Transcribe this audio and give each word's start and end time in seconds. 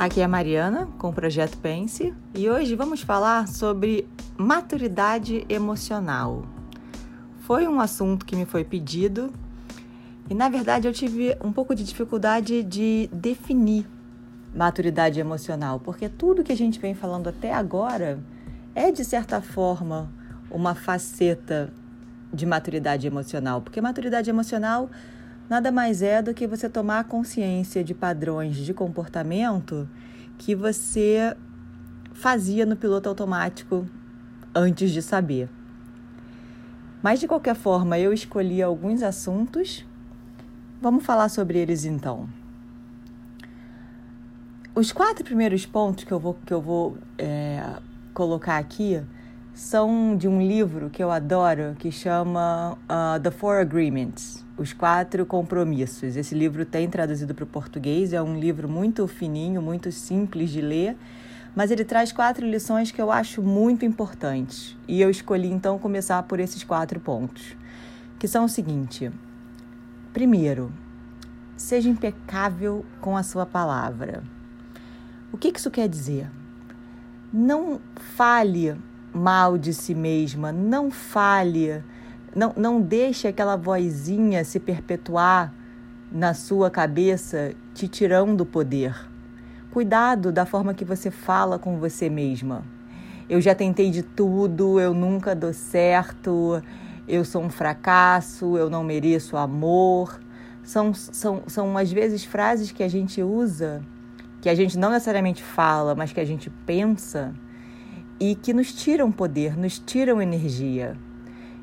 Aqui 0.00 0.22
é 0.22 0.24
a 0.24 0.28
Mariana 0.28 0.88
com 0.96 1.10
o 1.10 1.12
projeto 1.12 1.58
Pense 1.58 2.14
e 2.34 2.48
hoje 2.48 2.74
vamos 2.74 3.02
falar 3.02 3.46
sobre 3.46 4.08
maturidade 4.34 5.44
emocional. 5.46 6.46
Foi 7.40 7.68
um 7.68 7.78
assunto 7.78 8.24
que 8.24 8.34
me 8.34 8.46
foi 8.46 8.64
pedido 8.64 9.30
e 10.30 10.34
na 10.34 10.48
verdade 10.48 10.88
eu 10.88 10.92
tive 10.94 11.36
um 11.44 11.52
pouco 11.52 11.74
de 11.74 11.84
dificuldade 11.84 12.62
de 12.62 13.10
definir 13.12 13.86
maturidade 14.54 15.20
emocional, 15.20 15.78
porque 15.78 16.08
tudo 16.08 16.42
que 16.42 16.52
a 16.52 16.56
gente 16.56 16.80
vem 16.80 16.94
falando 16.94 17.28
até 17.28 17.52
agora 17.52 18.18
é 18.74 18.90
de 18.90 19.04
certa 19.04 19.42
forma 19.42 20.10
uma 20.50 20.74
faceta 20.74 21.70
de 22.32 22.46
maturidade 22.46 23.06
emocional, 23.06 23.60
porque 23.60 23.82
maturidade 23.82 24.30
emocional 24.30 24.88
nada 25.50 25.72
mais 25.72 26.00
é 26.00 26.22
do 26.22 26.32
que 26.32 26.46
você 26.46 26.68
tomar 26.68 27.02
consciência 27.04 27.82
de 27.82 27.92
padrões 27.92 28.56
de 28.56 28.72
comportamento 28.72 29.88
que 30.38 30.54
você 30.54 31.36
fazia 32.14 32.64
no 32.64 32.76
piloto 32.76 33.08
automático 33.08 33.84
antes 34.54 34.92
de 34.92 35.02
saber. 35.02 35.48
Mas 37.02 37.18
de 37.18 37.26
qualquer 37.26 37.56
forma, 37.56 37.98
eu 37.98 38.12
escolhi 38.12 38.62
alguns 38.62 39.02
assuntos. 39.02 39.84
Vamos 40.80 41.04
falar 41.04 41.28
sobre 41.28 41.58
eles 41.58 41.84
então. 41.84 42.28
Os 44.72 44.92
quatro 44.92 45.24
primeiros 45.24 45.66
pontos 45.66 46.04
que 46.04 46.12
eu 46.12 46.20
vou, 46.20 46.38
que 46.46 46.54
eu 46.54 46.60
vou 46.60 46.96
é, 47.18 47.60
colocar 48.14 48.56
aqui 48.56 49.02
são 49.54 50.16
de 50.16 50.28
um 50.28 50.40
livro 50.40 50.90
que 50.90 51.02
eu 51.02 51.10
adoro 51.10 51.74
que 51.78 51.90
chama 51.90 52.78
uh, 52.84 53.20
The 53.20 53.30
Four 53.30 53.56
Agreements 53.56 54.44
Os 54.56 54.72
Quatro 54.72 55.26
Compromissos. 55.26 56.16
Esse 56.16 56.34
livro 56.34 56.64
tem 56.64 56.88
traduzido 56.88 57.34
para 57.34 57.44
o 57.44 57.46
português, 57.46 58.12
é 58.12 58.22
um 58.22 58.38
livro 58.38 58.68
muito 58.68 59.06
fininho, 59.06 59.60
muito 59.60 59.90
simples 59.90 60.50
de 60.50 60.60
ler, 60.60 60.96
mas 61.54 61.70
ele 61.70 61.84
traz 61.84 62.12
quatro 62.12 62.46
lições 62.46 62.90
que 62.90 63.02
eu 63.02 63.10
acho 63.10 63.42
muito 63.42 63.84
importantes. 63.84 64.76
E 64.86 65.00
eu 65.00 65.10
escolhi 65.10 65.50
então 65.50 65.78
começar 65.78 66.22
por 66.22 66.38
esses 66.38 66.62
quatro 66.62 67.00
pontos, 67.00 67.56
que 68.18 68.28
são 68.28 68.44
o 68.44 68.48
seguinte: 68.48 69.10
primeiro, 70.12 70.72
seja 71.56 71.88
impecável 71.88 72.84
com 73.00 73.16
a 73.16 73.22
sua 73.22 73.44
palavra. 73.44 74.22
O 75.32 75.36
que 75.36 75.52
isso 75.54 75.70
quer 75.70 75.88
dizer? 75.88 76.30
Não 77.32 77.80
fale 77.96 78.76
mal 79.12 79.58
de 79.58 79.72
si 79.74 79.94
mesma, 79.94 80.52
não 80.52 80.90
fale, 80.90 81.82
não, 82.34 82.52
não 82.56 82.80
deixe 82.80 83.28
aquela 83.28 83.56
vozinha 83.56 84.44
se 84.44 84.60
perpetuar 84.60 85.52
na 86.10 86.34
sua 86.34 86.70
cabeça, 86.70 87.54
te 87.74 87.88
tirando 87.88 88.42
o 88.42 88.46
poder. 88.46 89.08
Cuidado 89.70 90.32
da 90.32 90.44
forma 90.44 90.74
que 90.74 90.84
você 90.84 91.10
fala 91.10 91.58
com 91.58 91.78
você 91.78 92.10
mesma. 92.10 92.64
Eu 93.28 93.40
já 93.40 93.54
tentei 93.54 93.90
de 93.90 94.02
tudo, 94.02 94.80
eu 94.80 94.92
nunca 94.92 95.34
dou 95.36 95.52
certo, 95.52 96.60
eu 97.06 97.24
sou 97.24 97.42
um 97.42 97.50
fracasso, 97.50 98.56
eu 98.56 98.68
não 98.68 98.82
mereço 98.82 99.36
amor. 99.36 100.20
São, 100.64 100.92
são, 100.92 101.42
são 101.46 101.78
às 101.78 101.92
vezes 101.92 102.24
frases 102.24 102.72
que 102.72 102.82
a 102.82 102.88
gente 102.88 103.22
usa, 103.22 103.82
que 104.40 104.48
a 104.48 104.54
gente 104.54 104.76
não 104.76 104.90
necessariamente 104.90 105.42
fala, 105.42 105.94
mas 105.94 106.12
que 106.12 106.20
a 106.20 106.24
gente 106.24 106.50
pensa 106.66 107.32
e 108.20 108.34
que 108.34 108.52
nos 108.52 108.72
tiram 108.72 109.10
poder, 109.10 109.56
nos 109.56 109.78
tiram 109.78 110.20
energia. 110.20 110.94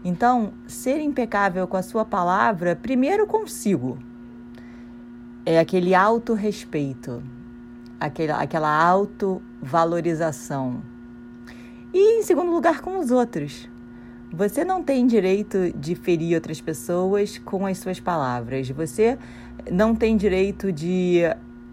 Então, 0.04 0.52
ser 0.66 1.00
impecável 1.00 1.68
com 1.68 1.78
a 1.78 1.84
sua 1.84 2.04
palavra, 2.04 2.76
primeiro 2.76 3.28
consigo, 3.28 4.00
é 5.46 5.60
aquele 5.60 5.94
autorrespeito, 5.94 7.22
aquela, 8.00 8.42
aquela 8.42 8.84
autovalorização. 8.84 10.82
E, 11.94 12.20
em 12.20 12.24
segundo 12.24 12.52
lugar, 12.52 12.82
com 12.82 12.98
os 13.00 13.12
outros. 13.12 13.70
Você 14.32 14.66
não 14.66 14.84
tem 14.84 15.08
direito 15.08 15.72
de 15.74 15.96
ferir 15.96 16.36
outras 16.36 16.60
pessoas 16.60 17.38
com 17.38 17.66
as 17.66 17.78
suas 17.78 18.00
palavras. 18.00 18.70
Você 18.70 19.18
não 19.72 19.96
tem 19.96 20.18
direito 20.18 20.70
de 20.72 21.22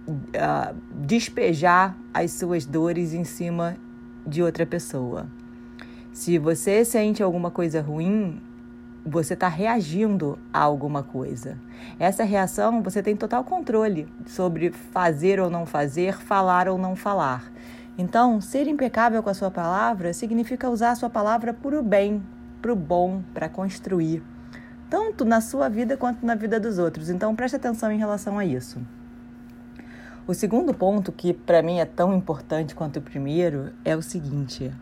uh, 0.06 0.75
despejar 1.05 1.99
as 2.12 2.31
suas 2.31 2.65
dores 2.65 3.12
em 3.12 3.25
cima 3.25 3.77
de 4.27 4.43
outra 4.43 4.65
pessoa. 4.65 5.27
Se 6.12 6.39
você 6.39 6.85
sente 6.85 7.23
alguma 7.23 7.51
coisa 7.51 7.81
ruim, 7.81 8.41
você 9.05 9.35
está 9.35 9.49
reagindo 9.49 10.39
a 10.53 10.61
alguma 10.61 11.03
coisa. 11.03 11.59
Essa 11.99 12.25
reação 12.25 12.83
você 12.83 13.03
tem 13.03 13.17
total 13.17 13.45
controle 13.45 14.09
sobre 14.27 14.71
fazer 14.71 15.41
ou 15.41 15.51
não 15.51 15.67
fazer, 15.67 16.17
falar 16.17 16.69
ou 16.69 16.79
não 16.79 16.97
falar. 16.97 17.53
Então, 17.99 18.41
ser 18.41 18.67
impecável 18.67 19.23
com 19.23 19.31
a 19.31 19.35
sua 19.35 19.51
palavra 19.51 20.12
significa 20.12 20.71
usar 20.71 20.93
a 20.93 20.95
sua 20.97 21.11
palavra 21.11 21.53
para 21.53 21.79
o 21.79 21.83
bem, 21.83 22.23
para 22.61 22.73
o 22.73 22.77
bom, 22.77 23.23
para 23.33 23.49
construir, 23.49 24.23
tanto 24.89 25.25
na 25.25 25.41
sua 25.41 25.69
vida 25.69 25.97
quanto 25.97 26.25
na 26.25 26.35
vida 26.35 26.59
dos 26.59 26.79
outros. 26.79 27.11
Então, 27.11 27.37
preste 27.37 27.56
atenção 27.56 27.93
em 27.93 27.99
relação 27.99 28.39
a 28.39 28.45
isso. 28.45 28.81
O 30.27 30.33
segundo 30.33 30.73
ponto, 30.73 31.12
que 31.12 31.35
para 31.35 31.62
mim 31.62 31.81
é 31.81 31.85
tão 31.85 32.17
importante 32.17 32.75
quanto 32.75 32.99
o 32.99 33.03
primeiro, 33.03 33.73
é 33.85 33.95
o 33.95 34.01
seguinte: 34.01 34.73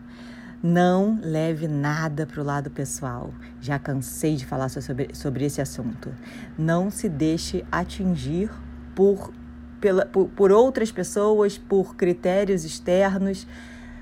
não 0.63 1.19
leve 1.21 1.67
nada 1.67 2.25
para 2.25 2.39
o 2.39 2.45
lado 2.45 2.71
pessoal. 2.71 3.29
Já 3.59 3.77
cansei 3.77 4.37
de 4.37 4.45
falar 4.45 4.69
sobre, 4.69 5.09
sobre 5.13 5.43
esse 5.43 5.61
assunto. 5.61 6.13
Não 6.57 6.89
se 6.89 7.09
deixe 7.09 7.65
atingir 7.69 8.49
por, 8.95 9.33
pela, 9.81 10.05
por, 10.05 10.29
por 10.29 10.49
outras 10.49 10.93
pessoas, 10.93 11.57
por 11.57 11.97
critérios 11.97 12.63
externos. 12.63 13.45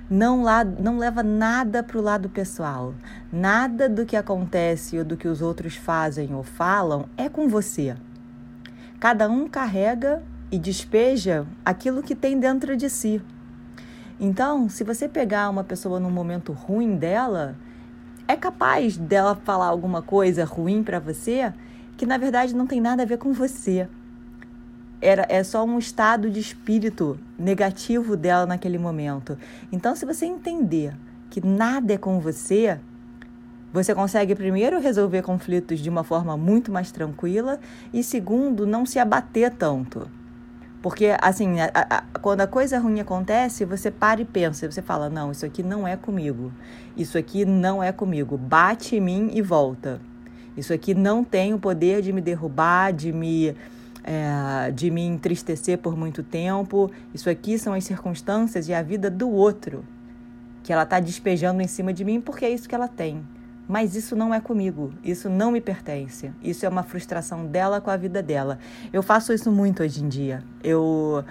Não, 0.07 0.43
lá, 0.43 0.63
não 0.63 0.99
leva 0.99 1.23
nada 1.23 1.81
para 1.81 1.97
o 1.97 2.01
lado 2.01 2.29
pessoal. 2.29 2.93
Nada 3.33 3.89
do 3.89 4.05
que 4.05 4.15
acontece 4.15 4.99
ou 4.99 5.03
do 5.03 5.17
que 5.17 5.27
os 5.27 5.41
outros 5.41 5.75
fazem 5.75 6.35
ou 6.35 6.43
falam 6.43 7.09
é 7.17 7.27
com 7.27 7.47
você. 7.47 7.95
Cada 8.99 9.27
um 9.27 9.47
carrega 9.47 10.21
e 10.51 10.59
despeja 10.59 11.47
aquilo 11.63 12.03
que 12.03 12.13
tem 12.13 12.39
dentro 12.39 12.75
de 12.75 12.89
si. 12.89 13.21
Então, 14.19 14.69
se 14.69 14.83
você 14.83 15.07
pegar 15.07 15.49
uma 15.49 15.63
pessoa 15.63 15.99
num 15.99 16.11
momento 16.11 16.51
ruim 16.51 16.95
dela, 16.95 17.55
é 18.27 18.35
capaz 18.35 18.97
dela 18.97 19.35
falar 19.43 19.67
alguma 19.67 20.01
coisa 20.01 20.45
ruim 20.45 20.83
para 20.83 20.99
você 20.99 21.51
que 21.97 22.05
na 22.05 22.17
verdade 22.17 22.55
não 22.55 22.67
tem 22.67 22.81
nada 22.81 23.03
a 23.03 23.05
ver 23.05 23.17
com 23.17 23.33
você. 23.33 23.87
Era, 25.01 25.25
é 25.29 25.43
só 25.43 25.63
um 25.63 25.79
estado 25.79 26.29
de 26.29 26.39
espírito 26.39 27.19
negativo 27.37 28.15
dela 28.15 28.45
naquele 28.45 28.77
momento. 28.77 29.37
Então, 29.71 29.95
se 29.95 30.05
você 30.05 30.25
entender 30.25 30.95
que 31.29 31.45
nada 31.45 31.93
é 31.93 31.97
com 31.97 32.19
você, 32.19 32.79
você 33.73 33.95
consegue, 33.95 34.35
primeiro, 34.35 34.79
resolver 34.79 35.21
conflitos 35.21 35.79
de 35.79 35.89
uma 35.89 36.03
forma 36.03 36.37
muito 36.37 36.71
mais 36.71 36.91
tranquila 36.91 37.59
e, 37.93 38.03
segundo, 38.03 38.67
não 38.67 38.85
se 38.85 38.99
abater 38.99 39.51
tanto. 39.51 40.07
Porque, 40.81 41.15
assim, 41.21 41.59
a, 41.59 41.69
a, 41.73 42.19
quando 42.19 42.41
a 42.41 42.47
coisa 42.47 42.79
ruim 42.79 42.99
acontece, 42.99 43.65
você 43.65 43.91
para 43.91 44.21
e 44.21 44.25
pensa, 44.25 44.69
você 44.69 44.81
fala: 44.81 45.09
não, 45.09 45.31
isso 45.31 45.45
aqui 45.45 45.61
não 45.61 45.87
é 45.87 45.95
comigo. 45.95 46.51
Isso 46.97 47.17
aqui 47.17 47.45
não 47.45 47.83
é 47.83 47.91
comigo. 47.91 48.37
Bate 48.37 48.95
em 48.95 49.01
mim 49.01 49.29
e 49.33 49.41
volta. 49.41 50.01
Isso 50.57 50.73
aqui 50.73 50.93
não 50.93 51.23
tem 51.23 51.53
o 51.53 51.59
poder 51.59 52.01
de 52.01 52.11
me 52.11 52.19
derrubar, 52.19 52.91
de 52.91 53.13
me, 53.13 53.55
é, 54.03 54.71
de 54.71 54.89
me 54.89 55.05
entristecer 55.05 55.77
por 55.77 55.95
muito 55.95 56.23
tempo. 56.23 56.91
Isso 57.13 57.29
aqui 57.29 57.57
são 57.57 57.73
as 57.73 57.83
circunstâncias 57.83 58.67
e 58.67 58.73
a 58.73 58.81
vida 58.81 59.09
do 59.09 59.29
outro 59.29 59.85
que 60.63 60.71
ela 60.71 60.83
está 60.83 60.99
despejando 60.99 61.61
em 61.61 61.67
cima 61.67 61.91
de 61.91 62.05
mim 62.05 62.21
porque 62.21 62.45
é 62.45 62.49
isso 62.49 62.67
que 62.67 62.75
ela 62.75 62.87
tem. 62.87 63.23
Mas 63.71 63.95
isso 63.95 64.17
não 64.17 64.33
é 64.33 64.41
comigo, 64.41 64.91
isso 65.01 65.29
não 65.29 65.49
me 65.49 65.61
pertence. 65.61 66.29
Isso 66.43 66.65
é 66.65 66.67
uma 66.67 66.83
frustração 66.83 67.45
dela 67.45 67.79
com 67.79 67.89
a 67.89 67.95
vida 67.95 68.21
dela. 68.21 68.59
Eu 68.91 69.01
faço 69.01 69.31
isso 69.31 69.49
muito 69.49 69.81
hoje 69.81 70.03
em 70.03 70.09
dia. 70.09 70.43
Eu. 70.61 71.23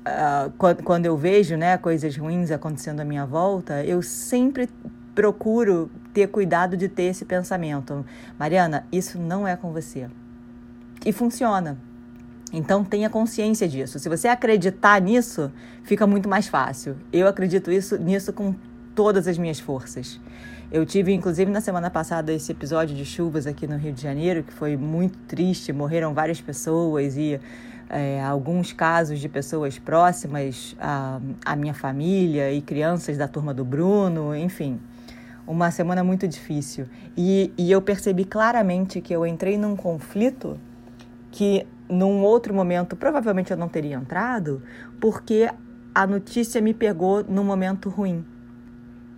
Uh, 0.00 0.50
quando, 0.56 0.82
quando 0.82 1.04
eu 1.04 1.14
vejo 1.14 1.58
né, 1.58 1.76
coisas 1.76 2.16
ruins 2.16 2.50
acontecendo 2.50 3.00
à 3.00 3.04
minha 3.04 3.26
volta, 3.26 3.84
eu 3.84 4.00
sempre 4.00 4.66
procuro 5.14 5.90
ter 6.14 6.28
cuidado 6.28 6.74
de 6.74 6.88
ter 6.88 7.02
esse 7.02 7.26
pensamento. 7.26 8.02
Mariana, 8.38 8.86
isso 8.90 9.18
não 9.18 9.46
é 9.46 9.54
com 9.54 9.70
você. 9.70 10.08
E 11.04 11.12
funciona. 11.12 11.76
Então 12.50 12.82
tenha 12.82 13.10
consciência 13.10 13.68
disso. 13.68 13.98
Se 13.98 14.08
você 14.08 14.26
acreditar 14.26 14.98
nisso, 15.02 15.52
fica 15.82 16.06
muito 16.06 16.30
mais 16.30 16.48
fácil. 16.48 16.96
Eu 17.12 17.28
acredito 17.28 17.70
isso, 17.70 17.98
nisso 17.98 18.32
com 18.32 18.54
todas 18.94 19.28
as 19.28 19.36
minhas 19.36 19.60
forças. 19.60 20.18
Eu 20.70 20.84
tive, 20.84 21.14
inclusive, 21.14 21.50
na 21.50 21.62
semana 21.62 21.88
passada 21.88 22.30
esse 22.30 22.52
episódio 22.52 22.94
de 22.94 23.02
chuvas 23.02 23.46
aqui 23.46 23.66
no 23.66 23.78
Rio 23.78 23.90
de 23.90 24.02
Janeiro, 24.02 24.42
que 24.42 24.52
foi 24.52 24.76
muito 24.76 25.16
triste, 25.20 25.72
morreram 25.72 26.12
várias 26.12 26.42
pessoas 26.42 27.16
e 27.16 27.40
é, 27.88 28.22
alguns 28.22 28.70
casos 28.70 29.18
de 29.18 29.30
pessoas 29.30 29.78
próximas 29.78 30.76
à, 30.78 31.20
à 31.42 31.56
minha 31.56 31.72
família 31.72 32.52
e 32.52 32.60
crianças 32.60 33.16
da 33.16 33.26
turma 33.26 33.54
do 33.54 33.64
Bruno, 33.64 34.36
enfim. 34.36 34.78
Uma 35.46 35.70
semana 35.70 36.04
muito 36.04 36.28
difícil. 36.28 36.84
E, 37.16 37.50
e 37.56 37.72
eu 37.72 37.80
percebi 37.80 38.26
claramente 38.26 39.00
que 39.00 39.16
eu 39.16 39.26
entrei 39.26 39.56
num 39.56 39.74
conflito 39.74 40.60
que 41.30 41.66
num 41.88 42.20
outro 42.20 42.52
momento 42.52 42.94
provavelmente 42.94 43.50
eu 43.50 43.56
não 43.56 43.70
teria 43.70 43.96
entrado, 43.96 44.62
porque 45.00 45.48
a 45.94 46.06
notícia 46.06 46.60
me 46.60 46.74
pegou 46.74 47.24
num 47.24 47.42
momento 47.42 47.88
ruim. 47.88 48.22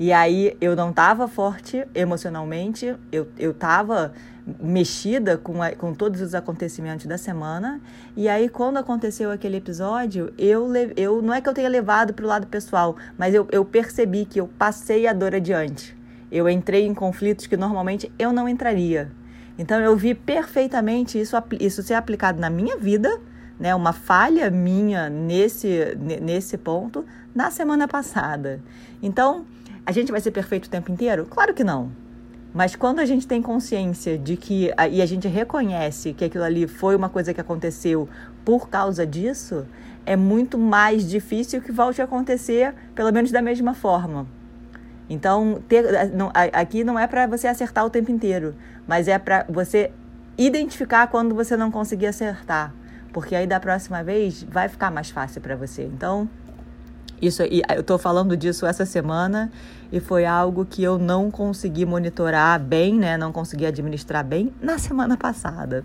E 0.01 0.15
aí 0.15 0.57
eu 0.63 0.75
não 0.75 0.89
estava 0.89 1.29
forte 1.29 1.87
emocionalmente, 1.95 2.97
eu, 3.13 3.29
eu 3.39 3.53
tava 3.53 4.15
mexida 4.59 5.37
com, 5.37 5.63
a, 5.63 5.73
com 5.73 5.93
todos 5.93 6.23
os 6.23 6.35
acontecimentos 6.35 7.05
da 7.05 7.19
semana. 7.19 7.79
E 8.17 8.27
aí, 8.27 8.49
quando 8.49 8.79
aconteceu 8.79 9.31
aquele 9.31 9.59
episódio, 9.59 10.33
eu, 10.39 10.67
eu 10.97 11.21
não 11.21 11.35
é 11.35 11.43
que 11.43 11.51
eu 11.51 11.53
tenha 11.53 11.69
levado 11.69 12.15
para 12.15 12.25
o 12.25 12.29
lado 12.29 12.47
pessoal, 12.47 12.97
mas 13.19 13.35
eu, 13.35 13.47
eu 13.53 13.63
percebi 13.63 14.25
que 14.25 14.41
eu 14.41 14.49
passei 14.49 15.07
a 15.07 15.13
dor 15.13 15.35
adiante. 15.35 15.95
Eu 16.33 16.49
entrei 16.49 16.87
em 16.87 16.95
conflitos 16.95 17.47
que 17.47 17.59
normalmente 17.59 18.11
eu 18.19 18.33
não 18.33 18.49
entraria. 18.49 19.13
Então, 19.59 19.79
eu 19.81 19.95
vi 19.99 20.15
perfeitamente 20.15 21.21
isso, 21.21 21.37
isso 21.61 21.83
ser 21.83 21.93
aplicado 21.93 22.41
na 22.41 22.49
minha 22.49 22.79
vida, 22.79 23.21
né, 23.59 23.75
uma 23.75 23.93
falha 23.93 24.49
minha 24.49 25.11
nesse, 25.11 25.95
nesse 26.23 26.57
ponto, 26.57 27.05
na 27.35 27.51
semana 27.51 27.87
passada. 27.87 28.63
Então, 29.03 29.45
a 29.85 29.93
gente 29.93 30.13
vai 30.13 30.21
ser 30.21 30.31
perfeito 30.31 30.67
o 30.67 30.71
tempo 30.71 30.91
inteiro? 30.91 31.27
Claro 31.27 31.55
que 31.55 31.65
não. 31.65 31.91
Mas 32.53 32.75
quando 32.75 32.99
a 32.99 33.07
gente 33.07 33.27
tem 33.27 33.41
consciência 33.41 34.19
de 34.19 34.37
que 34.37 34.71
e 34.91 35.01
a 35.01 35.07
gente 35.07 35.29
reconhece 35.29 36.13
que 36.13 36.25
aquilo 36.25 36.45
ali 36.45 36.67
foi 36.67 36.97
uma 36.97 37.09
coisa 37.09 37.33
que 37.33 37.41
aconteceu 37.41 38.09
por 38.45 38.69
causa 38.69 39.07
disso, 39.07 39.67
é 40.05 40.17
muito 40.17 40.59
mais 40.59 41.09
difícil 41.09 41.61
que 41.61 41.71
volte 41.71 42.01
a 42.01 42.05
acontecer, 42.05 42.75
pelo 42.95 43.13
menos 43.13 43.31
da 43.31 43.41
mesma 43.41 43.75
forma. 43.75 44.27
Então, 45.09 45.61
ter, 45.69 46.11
não, 46.13 46.31
aqui 46.35 46.85
não 46.85 46.99
é 46.99 47.07
para 47.07 47.27
você 47.27 47.47
acertar 47.47 47.85
o 47.85 47.91
tempo 47.91 48.11
inteiro, 48.11 48.55
mas 48.87 49.09
é 49.09 49.19
para 49.19 49.45
você 49.49 49.93
identificar 50.39 51.07
quando 51.09 51.35
você 51.35 51.57
não 51.57 51.71
conseguir 51.71 52.07
acertar, 52.07 52.73
porque 53.13 53.35
aí 53.35 53.47
da 53.47 53.61
próxima 53.61 54.03
vez 54.03 54.43
vai 54.45 54.69
ficar 54.69 54.91
mais 54.91 55.11
fácil 55.11 55.41
para 55.41 55.55
você. 55.55 55.85
Então, 55.85 56.29
isso, 57.21 57.43
eu 57.43 57.81
estou 57.81 57.99
falando 57.99 58.37
disso 58.37 58.65
essa 58.65 58.87
semana 58.87 59.53
e 59.93 60.01
foi 60.01 60.25
algo 60.25 60.65
que 60.65 60.83
eu 60.83 60.99
não 60.99 61.31
consegui 61.31 61.85
monitorar 61.85 62.59
bem, 62.59 62.95
né? 62.95 63.19
Não 63.19 63.31
consegui 63.31 63.67
administrar 63.67 64.25
bem 64.25 64.53
na 64.61 64.79
semana 64.79 65.17
passada. 65.17 65.85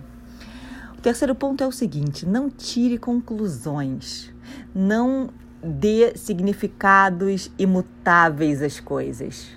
O 0.96 1.00
terceiro 1.00 1.34
ponto 1.34 1.62
é 1.62 1.66
o 1.66 1.72
seguinte: 1.72 2.26
não 2.26 2.48
tire 2.48 2.96
conclusões. 2.96 4.32
Não 4.74 5.28
dê 5.62 6.16
significados 6.16 7.50
imutáveis 7.58 8.62
às 8.62 8.80
coisas. 8.80 9.48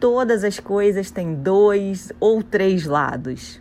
Todas 0.00 0.44
as 0.44 0.60
coisas 0.60 1.10
têm 1.10 1.34
dois 1.34 2.12
ou 2.20 2.42
três 2.42 2.86
lados. 2.86 3.60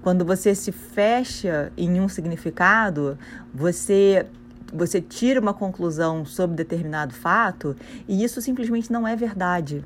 Quando 0.00 0.24
você 0.24 0.54
se 0.54 0.70
fecha 0.70 1.72
em 1.76 2.00
um 2.00 2.08
significado, 2.08 3.18
você 3.52 4.26
você 4.74 5.00
tira 5.00 5.40
uma 5.40 5.54
conclusão 5.54 6.24
sobre 6.24 6.56
determinado 6.56 7.14
fato 7.14 7.76
e 8.08 8.24
isso 8.24 8.42
simplesmente 8.42 8.92
não 8.92 9.06
é 9.06 9.14
verdade. 9.14 9.84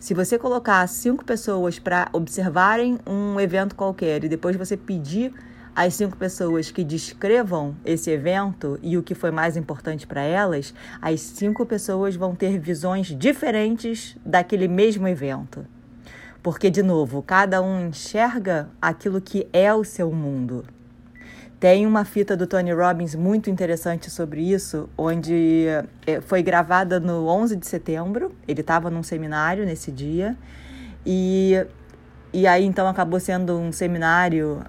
Se 0.00 0.12
você 0.12 0.38
colocar 0.38 0.86
cinco 0.88 1.24
pessoas 1.24 1.78
para 1.78 2.08
observarem 2.12 2.98
um 3.06 3.38
evento 3.38 3.74
qualquer 3.74 4.24
e 4.24 4.28
depois 4.28 4.56
você 4.56 4.76
pedir 4.76 5.32
às 5.74 5.94
cinco 5.94 6.16
pessoas 6.16 6.70
que 6.72 6.82
descrevam 6.82 7.76
esse 7.84 8.10
evento 8.10 8.78
e 8.82 8.96
o 8.96 9.02
que 9.02 9.14
foi 9.14 9.30
mais 9.30 9.56
importante 9.56 10.06
para 10.06 10.22
elas, 10.22 10.74
as 11.00 11.20
cinco 11.20 11.64
pessoas 11.64 12.16
vão 12.16 12.34
ter 12.34 12.58
visões 12.58 13.06
diferentes 13.06 14.16
daquele 14.26 14.66
mesmo 14.66 15.06
evento. 15.06 15.64
Porque, 16.42 16.70
de 16.70 16.82
novo, 16.82 17.22
cada 17.22 17.60
um 17.62 17.88
enxerga 17.88 18.68
aquilo 18.80 19.20
que 19.20 19.48
é 19.52 19.72
o 19.72 19.84
seu 19.84 20.10
mundo. 20.12 20.64
Tem 21.60 21.86
uma 21.86 22.04
fita 22.04 22.36
do 22.36 22.46
Tony 22.46 22.72
Robbins 22.72 23.16
muito 23.16 23.50
interessante 23.50 24.08
sobre 24.10 24.40
isso, 24.42 24.88
onde 24.96 25.66
é, 26.06 26.20
foi 26.20 26.40
gravada 26.40 27.00
no 27.00 27.26
11 27.26 27.56
de 27.56 27.66
setembro. 27.66 28.32
Ele 28.46 28.60
estava 28.60 28.88
num 28.90 29.02
seminário 29.02 29.66
nesse 29.66 29.90
dia. 29.90 30.36
E, 31.04 31.54
e 32.32 32.46
aí, 32.46 32.64
então, 32.64 32.86
acabou 32.86 33.18
sendo 33.18 33.58
um 33.58 33.72
seminário 33.72 34.62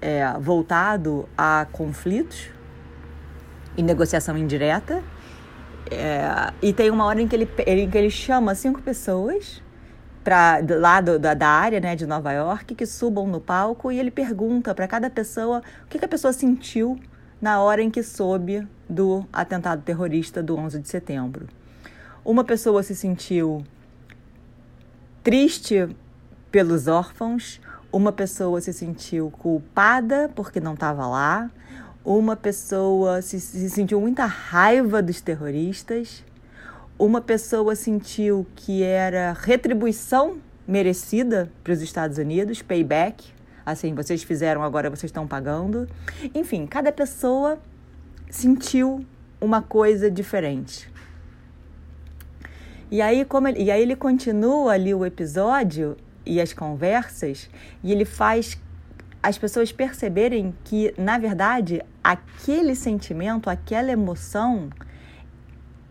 é, 0.00 0.32
voltado 0.38 1.28
a 1.36 1.66
conflitos 1.72 2.50
e 3.76 3.82
negociação 3.82 4.38
indireta. 4.38 5.02
É, 5.90 6.52
e 6.62 6.72
tem 6.72 6.88
uma 6.88 7.04
hora 7.04 7.20
em 7.20 7.26
que 7.26 7.34
ele, 7.34 7.48
em 7.66 7.90
que 7.90 7.98
ele 7.98 8.10
chama 8.10 8.54
cinco 8.54 8.80
pessoas 8.80 9.60
lá 10.80 11.00
do, 11.00 11.18
da, 11.18 11.34
da 11.34 11.48
área 11.48 11.80
né, 11.80 11.96
de 11.96 12.06
Nova 12.06 12.32
York 12.32 12.74
que 12.74 12.86
subam 12.86 13.26
no 13.26 13.40
palco 13.40 13.90
e 13.92 13.98
ele 13.98 14.10
pergunta 14.10 14.74
para 14.74 14.86
cada 14.86 15.08
pessoa 15.08 15.62
o 15.84 15.88
que, 15.88 15.98
que 15.98 16.04
a 16.04 16.08
pessoa 16.08 16.32
sentiu 16.32 16.98
na 17.40 17.60
hora 17.60 17.82
em 17.82 17.90
que 17.90 18.02
soube 18.02 18.66
do 18.88 19.24
atentado 19.32 19.82
terrorista 19.82 20.42
do 20.42 20.56
11 20.56 20.80
de 20.80 20.88
setembro. 20.88 21.46
Uma 22.24 22.44
pessoa 22.44 22.82
se 22.82 22.94
sentiu 22.94 23.64
triste 25.22 25.88
pelos 26.50 26.88
órfãos, 26.88 27.60
uma 27.92 28.12
pessoa 28.12 28.60
se 28.60 28.72
sentiu 28.72 29.30
culpada 29.30 30.30
porque 30.34 30.60
não 30.60 30.74
estava 30.74 31.06
lá, 31.06 31.50
uma 32.04 32.34
pessoa 32.36 33.22
se, 33.22 33.40
se 33.40 33.68
sentiu 33.70 34.00
muita 34.00 34.24
raiva 34.24 35.02
dos 35.02 35.20
terroristas, 35.20 36.24
uma 36.98 37.20
pessoa 37.20 37.76
sentiu 37.76 38.46
que 38.56 38.82
era 38.82 39.32
retribuição 39.32 40.38
merecida 40.66 41.50
para 41.62 41.72
os 41.72 41.80
Estados 41.80 42.18
Unidos, 42.18 42.60
payback, 42.60 43.32
assim, 43.64 43.94
vocês 43.94 44.22
fizeram, 44.22 44.62
agora 44.62 44.90
vocês 44.90 45.08
estão 45.08 45.26
pagando. 45.26 45.88
Enfim, 46.34 46.66
cada 46.66 46.90
pessoa 46.90 47.58
sentiu 48.28 49.06
uma 49.40 49.62
coisa 49.62 50.10
diferente. 50.10 50.90
E 52.90 53.00
aí, 53.00 53.24
como 53.24 53.48
ele, 53.48 53.62
e 53.62 53.70
aí 53.70 53.82
ele 53.82 53.94
continua 53.94 54.72
ali 54.72 54.92
o 54.94 55.04
episódio 55.04 55.96
e 56.26 56.40
as 56.40 56.52
conversas, 56.52 57.48
e 57.82 57.92
ele 57.92 58.04
faz 58.04 58.58
as 59.22 59.36
pessoas 59.36 59.70
perceberem 59.72 60.54
que, 60.64 60.94
na 60.96 61.18
verdade, 61.18 61.82
aquele 62.02 62.74
sentimento, 62.74 63.50
aquela 63.50 63.90
emoção 63.90 64.70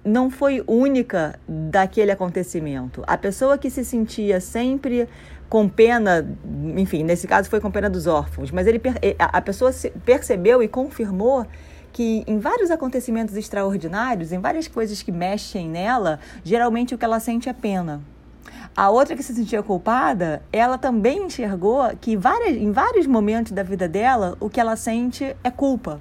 não 0.07 0.30
foi 0.30 0.63
única 0.65 1.39
daquele 1.48 2.12
acontecimento. 2.12 3.04
A 3.06 3.18
pessoa 3.18 3.57
que 3.57 3.69
se 3.69 3.83
sentia 3.83 4.39
sempre 4.39 5.07
com 5.50 5.68
pena, 5.68 6.27
enfim, 6.75 7.03
nesse 7.03 7.27
caso 7.27 7.50
foi 7.50 7.60
com 7.60 7.70
pena 7.70 7.89
dos 7.89 8.08
órfãos, 8.08 8.51
mas 8.51 8.67
ele, 8.67 8.82
eh, 9.01 9.15
a 9.17 9.41
pessoa 9.41 9.72
percebeu 10.05 10.63
e 10.63 10.67
confirmou 10.67 11.46
que 11.93 12.24
em 12.27 12.38
vários 12.38 12.70
acontecimentos 12.70 13.36
extraordinários, 13.36 14.32
em 14.32 14.39
várias 14.39 14.67
coisas 14.67 15.01
que 15.01 15.12
mexem 15.12 15.70
nela, 15.70 16.20
geralmente 16.43 16.93
o 16.93 16.98
que 16.98 17.05
ela 17.05 17.20
sente 17.20 17.50
é 17.50 17.53
pena. 17.53 18.01
A 18.75 18.89
outra 18.89 19.15
que 19.15 19.24
se 19.24 19.34
sentia 19.34 19.63
culpada, 19.63 20.43
ela 20.53 20.77
também 20.77 21.24
enxergou 21.24 21.89
que 22.00 22.15
várias, 22.15 22.55
em 22.55 22.72
vários 22.72 23.08
momentos 23.08 23.51
da 23.51 23.63
vida 23.63 23.88
dela, 23.88 24.38
o 24.39 24.50
que 24.50 24.60
ela 24.60 24.75
sente 24.75 25.36
é 25.43 25.50
culpa. 25.50 26.00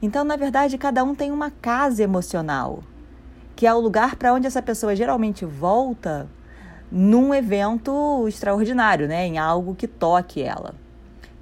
Então, 0.00 0.22
na 0.22 0.36
verdade, 0.36 0.78
cada 0.78 1.02
um 1.02 1.14
tem 1.14 1.32
uma 1.32 1.50
casa 1.50 2.02
emocional 2.02 2.84
que 3.56 3.66
é 3.66 3.72
o 3.72 3.80
lugar 3.80 4.16
para 4.16 4.34
onde 4.34 4.46
essa 4.46 4.60
pessoa 4.60 4.94
geralmente 4.94 5.46
volta 5.46 6.28
num 6.92 7.34
evento 7.34 8.28
extraordinário, 8.28 9.08
né? 9.08 9.26
em 9.26 9.38
algo 9.38 9.74
que 9.74 9.88
toque 9.88 10.42
ela. 10.42 10.74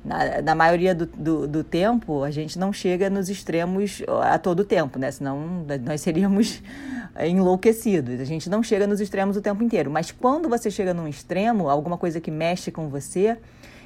Na, 0.05 0.41
na 0.41 0.55
maioria 0.55 0.95
do, 0.95 1.07
do, 1.07 1.49
do, 1.49 1.65
tempo, 1.65 2.23
a 2.23 2.31
gente 2.31 2.59
não 2.59 2.73
chega 2.73 3.11
nos 3.11 3.29
extremos 3.29 4.03
a 4.23 4.39
todo 4.39 4.65
tempo, 4.65 4.99
né? 4.99 5.11
senão 5.11 5.67
nós 5.83 6.03
seríamos 6.03 6.63
enlouquecidos. 7.19 8.21
A 8.21 8.25
gente 8.25 8.49
não 8.49 8.63
chega 8.63 8.87
nos 8.87 9.01
extremos 9.01 9.37
o 9.37 9.41
tempo 9.41 9.63
inteiro. 9.65 9.91
Mas 9.91 10.13
quando 10.13 10.49
você 10.49 10.71
chega 10.71 10.95
num 10.95 11.09
extremo, 11.09 11.69
alguma 11.69 11.99
coisa 11.99 12.21
que 12.21 12.31
mexe 12.31 12.71
com 12.71 12.89
você, 12.89 13.37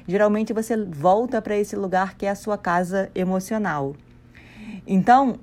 geralmente 0.07 0.53
você 0.53 0.77
volta 0.77 1.41
para 1.41 1.57
esse 1.57 1.75
lugar 1.75 2.15
que 2.15 2.25
é 2.25 2.29
a 2.29 2.35
sua 2.35 2.57
casa 2.57 3.09
emocional. 3.15 3.95
Então, 4.85 5.39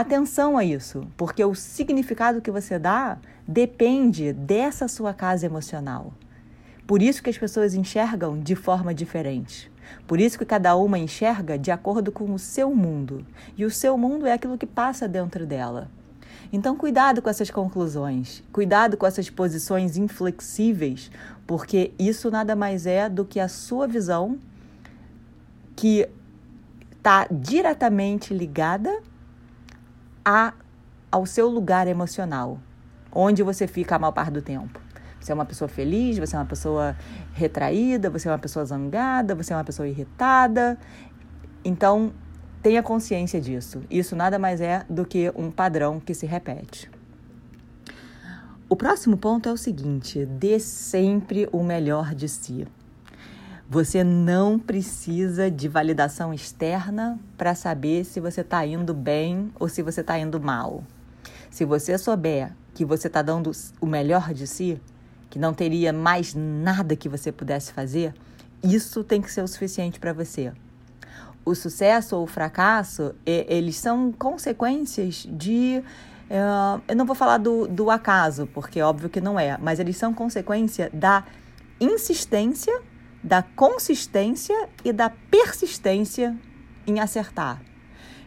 Atenção 0.00 0.56
a 0.56 0.64
isso, 0.64 1.06
porque 1.14 1.44
o 1.44 1.54
significado 1.54 2.40
que 2.40 2.50
você 2.50 2.78
dá 2.78 3.18
depende 3.46 4.32
dessa 4.32 4.88
sua 4.88 5.12
casa 5.12 5.44
emocional. 5.44 6.14
Por 6.86 7.02
isso 7.02 7.22
que 7.22 7.28
as 7.28 7.36
pessoas 7.36 7.74
enxergam 7.74 8.40
de 8.40 8.56
forma 8.56 8.94
diferente. 8.94 9.70
Por 10.06 10.18
isso 10.18 10.38
que 10.38 10.46
cada 10.46 10.74
uma 10.74 10.98
enxerga 10.98 11.58
de 11.58 11.70
acordo 11.70 12.10
com 12.10 12.32
o 12.32 12.38
seu 12.38 12.74
mundo. 12.74 13.26
E 13.58 13.66
o 13.66 13.70
seu 13.70 13.98
mundo 13.98 14.26
é 14.26 14.32
aquilo 14.32 14.56
que 14.56 14.64
passa 14.64 15.06
dentro 15.06 15.44
dela. 15.44 15.90
Então, 16.50 16.78
cuidado 16.78 17.20
com 17.20 17.28
essas 17.28 17.50
conclusões, 17.50 18.42
cuidado 18.50 18.96
com 18.96 19.06
essas 19.06 19.28
posições 19.28 19.98
inflexíveis, 19.98 21.10
porque 21.46 21.92
isso 21.98 22.30
nada 22.30 22.56
mais 22.56 22.86
é 22.86 23.06
do 23.06 23.22
que 23.22 23.38
a 23.38 23.48
sua 23.48 23.86
visão 23.86 24.38
que 25.76 26.08
está 26.96 27.28
diretamente 27.30 28.32
ligada 28.32 29.09
a, 30.24 30.52
ao 31.10 31.26
seu 31.26 31.48
lugar 31.48 31.86
emocional, 31.86 32.58
onde 33.12 33.42
você 33.42 33.66
fica 33.66 33.96
a 33.96 33.98
maior 33.98 34.12
parte 34.12 34.32
do 34.32 34.42
tempo. 34.42 34.80
Você 35.20 35.32
é 35.32 35.34
uma 35.34 35.44
pessoa 35.44 35.68
feliz, 35.68 36.18
você 36.18 36.34
é 36.34 36.38
uma 36.38 36.46
pessoa 36.46 36.96
retraída, 37.34 38.08
você 38.08 38.28
é 38.28 38.32
uma 38.32 38.38
pessoa 38.38 38.64
zangada, 38.64 39.34
você 39.34 39.52
é 39.52 39.56
uma 39.56 39.64
pessoa 39.64 39.86
irritada. 39.86 40.78
Então, 41.62 42.12
tenha 42.62 42.82
consciência 42.82 43.40
disso. 43.40 43.82
Isso 43.90 44.16
nada 44.16 44.38
mais 44.38 44.60
é 44.60 44.84
do 44.88 45.04
que 45.04 45.30
um 45.36 45.50
padrão 45.50 46.00
que 46.00 46.14
se 46.14 46.24
repete. 46.24 46.90
O 48.68 48.76
próximo 48.76 49.16
ponto 49.16 49.48
é 49.48 49.52
o 49.52 49.56
seguinte: 49.56 50.24
dê 50.24 50.58
sempre 50.58 51.48
o 51.52 51.62
melhor 51.62 52.14
de 52.14 52.28
si. 52.28 52.66
Você 53.72 54.02
não 54.02 54.58
precisa 54.58 55.48
de 55.48 55.68
validação 55.68 56.34
externa 56.34 57.16
para 57.38 57.54
saber 57.54 58.04
se 58.04 58.18
você 58.18 58.40
está 58.40 58.66
indo 58.66 58.92
bem 58.92 59.52
ou 59.60 59.68
se 59.68 59.80
você 59.80 60.00
está 60.00 60.18
indo 60.18 60.40
mal. 60.40 60.82
Se 61.48 61.64
você 61.64 61.96
souber 61.96 62.52
que 62.74 62.84
você 62.84 63.06
está 63.06 63.22
dando 63.22 63.52
o 63.80 63.86
melhor 63.86 64.34
de 64.34 64.44
si, 64.48 64.82
que 65.30 65.38
não 65.38 65.54
teria 65.54 65.92
mais 65.92 66.34
nada 66.34 66.96
que 66.96 67.08
você 67.08 67.30
pudesse 67.30 67.72
fazer, 67.72 68.12
isso 68.60 69.04
tem 69.04 69.22
que 69.22 69.30
ser 69.30 69.42
o 69.42 69.46
suficiente 69.46 70.00
para 70.00 70.12
você. 70.12 70.52
O 71.44 71.54
sucesso 71.54 72.16
ou 72.16 72.24
o 72.24 72.26
fracasso, 72.26 73.14
eles 73.24 73.76
são 73.76 74.10
consequências 74.10 75.24
de. 75.30 75.80
Uh, 76.28 76.82
eu 76.88 76.96
não 76.96 77.06
vou 77.06 77.14
falar 77.14 77.38
do, 77.38 77.68
do 77.68 77.88
acaso, 77.88 78.48
porque 78.48 78.80
é 78.80 78.84
óbvio 78.84 79.08
que 79.08 79.20
não 79.20 79.38
é, 79.38 79.56
mas 79.58 79.78
eles 79.78 79.96
são 79.96 80.12
consequência 80.12 80.90
da 80.92 81.24
insistência, 81.80 82.82
da 83.22 83.42
consistência 83.42 84.68
e 84.84 84.92
da 84.92 85.10
persistência 85.10 86.36
em 86.86 87.00
acertar. 87.00 87.62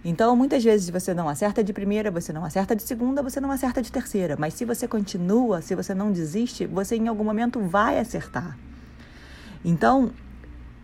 Então, 0.05 0.35
muitas 0.35 0.63
vezes 0.63 0.89
você 0.89 1.13
não 1.13 1.29
acerta 1.29 1.63
de 1.63 1.71
primeira, 1.71 2.11
você 2.11 2.33
não 2.33 2.43
acerta 2.43 2.75
de 2.75 2.83
segunda, 2.83 3.23
você 3.23 3.39
não 3.39 3.49
acerta 3.49 3.81
de 3.81 3.91
terceira. 3.91 4.35
Mas 4.37 4.53
se 4.53 4.65
você 4.65 4.87
continua, 4.87 5.61
se 5.61 5.75
você 5.75 5.93
não 5.93 6.11
desiste, 6.11 6.65
você 6.65 6.97
em 6.97 7.07
algum 7.07 7.23
momento 7.23 7.61
vai 7.61 7.97
acertar. 7.97 8.57
Então, 9.63 10.11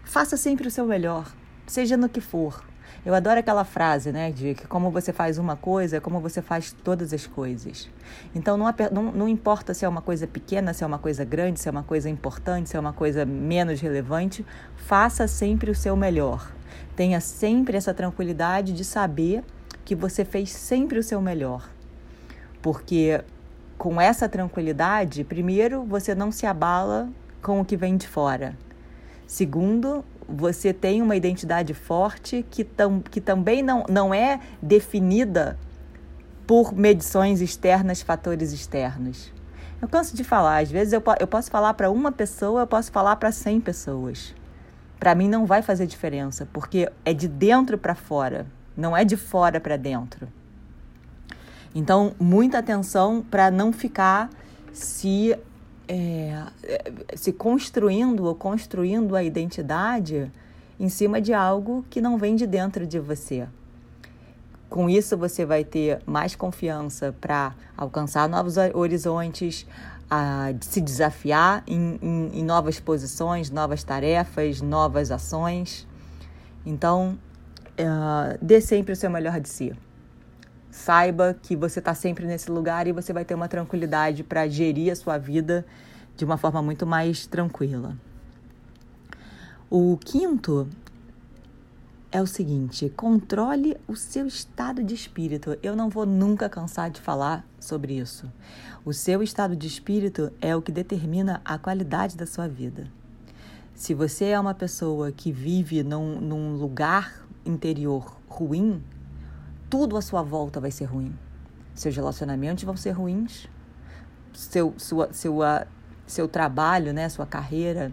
faça 0.06 0.38
sempre 0.38 0.68
o 0.68 0.72
seu 0.72 0.86
melhor, 0.86 1.30
seja 1.68 1.98
no 1.98 2.08
que 2.08 2.22
for. 2.22 2.69
Eu 3.06 3.14
adoro 3.14 3.40
aquela 3.40 3.64
frase, 3.64 4.12
né, 4.12 4.32
de 4.32 4.54
que 4.54 4.68
como 4.68 4.92
você 4.92 5.14
faz 5.14 5.38
uma 5.38 5.56
coisa 5.56 5.98
é 5.98 6.00
como 6.00 6.20
você 6.20 6.42
faz 6.42 6.72
todas 6.72 7.14
as 7.14 7.26
coisas. 7.26 7.90
Então 8.36 8.58
não, 8.58 8.66
não, 8.92 9.12
não, 9.12 9.30
importa 9.30 9.74
se 9.74 9.86
é 9.86 9.88
uma 9.88 10.02
coisa 10.02 10.28
pequena, 10.28 10.74
se 10.74 10.84
é 10.84 10.88
uma 10.88 11.00
coisa 11.00 11.24
grande, 11.24 11.60
se 11.60 11.70
é 11.70 11.72
uma 11.72 11.84
coisa 11.84 12.10
importante, 12.10 12.70
se 12.70 12.76
é 12.76 12.80
uma 12.80 12.94
coisa 12.94 13.26
menos 13.26 13.80
relevante, 13.80 14.46
faça 14.76 15.28
sempre 15.28 15.72
o 15.72 15.76
seu 15.76 15.96
melhor. 15.96 16.52
Tenha 16.96 17.22
sempre 17.22 17.78
essa 17.78 17.94
tranquilidade 17.94 18.74
de 18.74 18.84
saber 18.84 19.44
que 19.86 19.96
você 19.96 20.26
fez 20.26 20.52
sempre 20.52 21.00
o 21.00 21.04
seu 21.04 21.22
melhor. 21.22 21.70
Porque 22.62 23.24
com 23.78 24.00
essa 24.00 24.28
tranquilidade, 24.28 25.24
primeiro, 25.24 25.84
você 25.86 26.14
não 26.14 26.34
se 26.34 26.46
abala 26.46 27.10
com 27.42 27.62
o 27.62 27.66
que 27.66 27.78
vem 27.78 27.96
de 27.96 28.08
fora. 28.08 28.58
Segundo, 29.26 30.04
você 30.32 30.74
tem 30.74 31.02
uma 31.02 31.16
identidade 31.16 31.74
forte 31.74 32.46
que, 32.50 32.64
tam, 32.64 33.02
que 33.02 33.20
também 33.20 33.62
não, 33.62 33.86
não 33.90 34.14
é 34.14 34.40
definida 34.62 35.58
por 36.46 36.74
medições 36.74 37.42
externas, 37.42 38.02
fatores 38.02 38.52
externos. 38.52 39.32
Eu 39.82 39.88
canso 39.88 40.16
de 40.16 40.24
falar, 40.24 40.62
às 40.62 40.72
vezes 40.72 40.94
eu, 40.94 41.02
eu 41.20 41.28
posso 41.28 41.50
falar 41.50 41.74
para 41.74 41.90
uma 41.90 42.12
pessoa, 42.12 42.62
eu 42.62 42.68
posso 42.68 42.92
falar 42.92 43.16
para 43.16 43.32
100 43.32 43.62
pessoas 43.62 44.36
para 45.00 45.16
mim 45.16 45.30
não 45.30 45.46
vai 45.46 45.62
fazer 45.62 45.88
diferença, 45.88 46.48
porque 46.52 46.92
é 47.06 47.14
de 47.14 47.28
dentro 47.28 47.78
para 47.78 47.96
fora, 47.96 48.46
não 48.76 48.96
é 48.96 49.06
de 49.06 49.16
fora 49.16 49.60
para 49.60 49.78
dentro. 49.78 50.28
Então, 51.74 52.14
muita 52.20 52.58
atenção 52.58 53.22
para 53.22 53.50
não 53.50 53.72
ficar 53.72 54.30
se, 54.74 55.38
é, 55.90 56.46
se 57.16 57.34
construindo 57.34 58.26
ou 58.26 58.36
construindo 58.36 59.16
a 59.16 59.24
identidade 59.24 60.32
em 60.80 60.88
cima 60.88 61.20
de 61.20 61.34
algo 61.34 61.84
que 61.90 62.00
não 62.00 62.18
vem 62.18 62.36
de 62.36 62.46
dentro 62.46 62.86
de 62.86 63.00
você. 63.00 63.48
Com 64.70 64.88
isso, 64.88 65.18
você 65.18 65.46
vai 65.46 65.64
ter 65.64 66.00
mais 66.06 66.36
confiança 66.36 67.14
para 67.20 67.56
alcançar 67.76 68.30
novos 68.30 68.56
horizontes, 68.76 69.66
a 70.12 70.54
se 70.62 70.80
desafiar 70.80 71.64
em, 71.68 72.00
em, 72.02 72.40
em 72.40 72.44
novas 72.44 72.80
posições, 72.80 73.50
novas 73.50 73.84
tarefas, 73.84 74.62
novas 74.62 75.12
ações. 75.12 75.88
Então, 76.66 77.18
uh, 77.80 78.38
dê 78.42 78.62
sempre 78.62 78.94
o 78.94 78.96
seu 78.96 79.10
melhor 79.10 79.40
de 79.40 79.50
si. 79.50 79.74
Saiba 80.80 81.38
que 81.42 81.58
você 81.58 81.80
está 81.80 81.94
sempre 81.94 82.26
nesse 82.26 82.50
lugar 82.50 82.88
e 82.88 82.94
você 82.94 83.12
vai 83.12 83.26
ter 83.26 83.36
uma 83.36 83.50
tranquilidade 83.50 84.24
para 84.24 84.48
gerir 84.48 84.94
a 84.94 84.96
sua 84.96 85.18
vida 85.18 85.66
de 86.16 86.24
uma 86.24 86.38
forma 86.38 86.62
muito 86.62 86.88
mais 86.88 87.28
tranquila. 87.28 87.98
O 89.70 89.98
quinto 89.98 90.70
é 92.10 92.22
o 92.22 92.26
seguinte: 92.26 92.90
controle 92.96 93.76
o 93.90 93.96
seu 93.98 94.26
estado 94.26 94.82
de 94.82 94.96
espírito. 94.96 95.58
Eu 95.62 95.76
não 95.76 95.90
vou 95.90 96.06
nunca 96.06 96.48
cansar 96.48 96.90
de 96.90 97.02
falar 97.02 97.46
sobre 97.60 98.00
isso. 98.00 98.32
O 98.86 98.94
seu 98.94 99.22
estado 99.22 99.58
de 99.58 99.68
espírito 99.68 100.32
é 100.40 100.56
o 100.56 100.62
que 100.62 100.72
determina 100.72 101.42
a 101.44 101.58
qualidade 101.58 102.16
da 102.16 102.26
sua 102.26 102.48
vida. 102.48 102.88
Se 103.76 103.94
você 103.94 104.28
é 104.28 104.40
uma 104.40 104.54
pessoa 104.54 105.12
que 105.12 105.30
vive 105.30 105.84
num, 105.84 106.22
num 106.22 106.56
lugar 106.56 107.28
interior 107.46 108.16
ruim, 108.30 108.82
tudo 109.70 109.98
à 109.98 110.02
sua 110.02 110.22
volta 110.22 110.60
vai 110.60 110.72
ser 110.72 110.86
ruim. 110.86 111.14
Seus 111.74 111.96
relacionamentos 111.96 112.64
vão 112.64 112.76
ser 112.76 112.92
ruins, 112.92 113.48
seu, 114.34 114.74
sua, 114.78 115.14
sua, 115.14 115.68
seu 116.06 116.28
trabalho, 116.28 116.94
né, 116.94 117.08
sua 117.10 117.26
carreira 117.26 117.92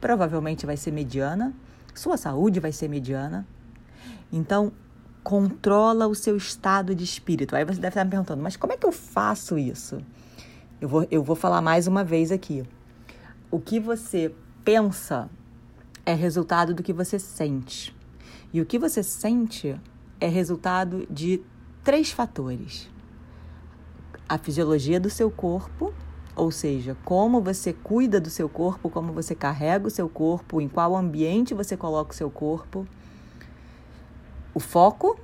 provavelmente 0.00 0.66
vai 0.66 0.76
ser 0.76 0.92
mediana 0.92 1.54
sua 1.98 2.16
saúde 2.16 2.60
vai 2.60 2.72
ser 2.72 2.88
mediana. 2.88 3.46
Então, 4.32 4.72
controla 5.24 6.06
o 6.06 6.14
seu 6.14 6.36
estado 6.36 6.94
de 6.94 7.04
espírito. 7.04 7.56
Aí 7.56 7.64
você 7.64 7.80
deve 7.80 7.88
estar 7.88 8.04
me 8.04 8.10
perguntando, 8.10 8.42
mas 8.42 8.56
como 8.56 8.72
é 8.72 8.76
que 8.76 8.86
eu 8.86 8.92
faço 8.92 9.58
isso? 9.58 9.98
Eu 10.80 10.88
vou, 10.88 11.06
eu 11.10 11.22
vou 11.22 11.34
falar 11.34 11.60
mais 11.60 11.86
uma 11.86 12.04
vez 12.04 12.30
aqui. 12.30 12.64
O 13.50 13.58
que 13.58 13.80
você 13.80 14.34
pensa 14.64 15.28
é 16.04 16.14
resultado 16.14 16.74
do 16.74 16.82
que 16.82 16.92
você 16.92 17.18
sente. 17.18 17.96
E 18.52 18.60
o 18.60 18.66
que 18.66 18.78
você 18.78 19.02
sente 19.02 19.78
é 20.20 20.28
resultado 20.28 21.06
de 21.10 21.42
três 21.84 22.10
fatores: 22.10 22.90
a 24.28 24.38
fisiologia 24.38 24.98
do 24.98 25.10
seu 25.10 25.30
corpo, 25.30 25.92
ou 26.34 26.50
seja, 26.50 26.96
como 27.04 27.40
você 27.40 27.72
cuida 27.72 28.20
do 28.20 28.30
seu 28.30 28.48
corpo, 28.48 28.90
como 28.90 29.12
você 29.12 29.34
carrega 29.34 29.86
o 29.86 29.90
seu 29.90 30.08
corpo, 30.08 30.60
em 30.60 30.68
qual 30.68 30.96
ambiente 30.96 31.54
você 31.54 31.76
coloca 31.76 32.12
o 32.12 32.16
seu 32.16 32.30
corpo. 32.30 32.86
O 34.54 34.60
foco, 34.60 35.18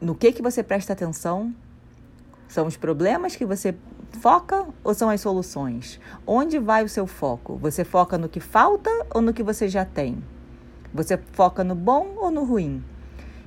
no 0.00 0.14
que, 0.14 0.32
que 0.32 0.42
você 0.42 0.62
presta 0.62 0.92
atenção, 0.92 1.54
são 2.46 2.66
os 2.66 2.76
problemas 2.76 3.34
que 3.34 3.44
você 3.44 3.74
foca 4.20 4.66
ou 4.82 4.94
são 4.94 5.10
as 5.10 5.20
soluções? 5.20 6.00
Onde 6.26 6.58
vai 6.58 6.84
o 6.84 6.88
seu 6.88 7.06
foco? 7.06 7.56
Você 7.56 7.84
foca 7.84 8.16
no 8.16 8.28
que 8.28 8.40
falta 8.40 8.90
ou 9.14 9.20
no 9.20 9.32
que 9.32 9.42
você 9.42 9.68
já 9.68 9.84
tem? 9.84 10.22
Você 10.92 11.18
foca 11.32 11.64
no 11.64 11.74
bom 11.74 12.14
ou 12.18 12.30
no 12.30 12.44
ruim? 12.44 12.84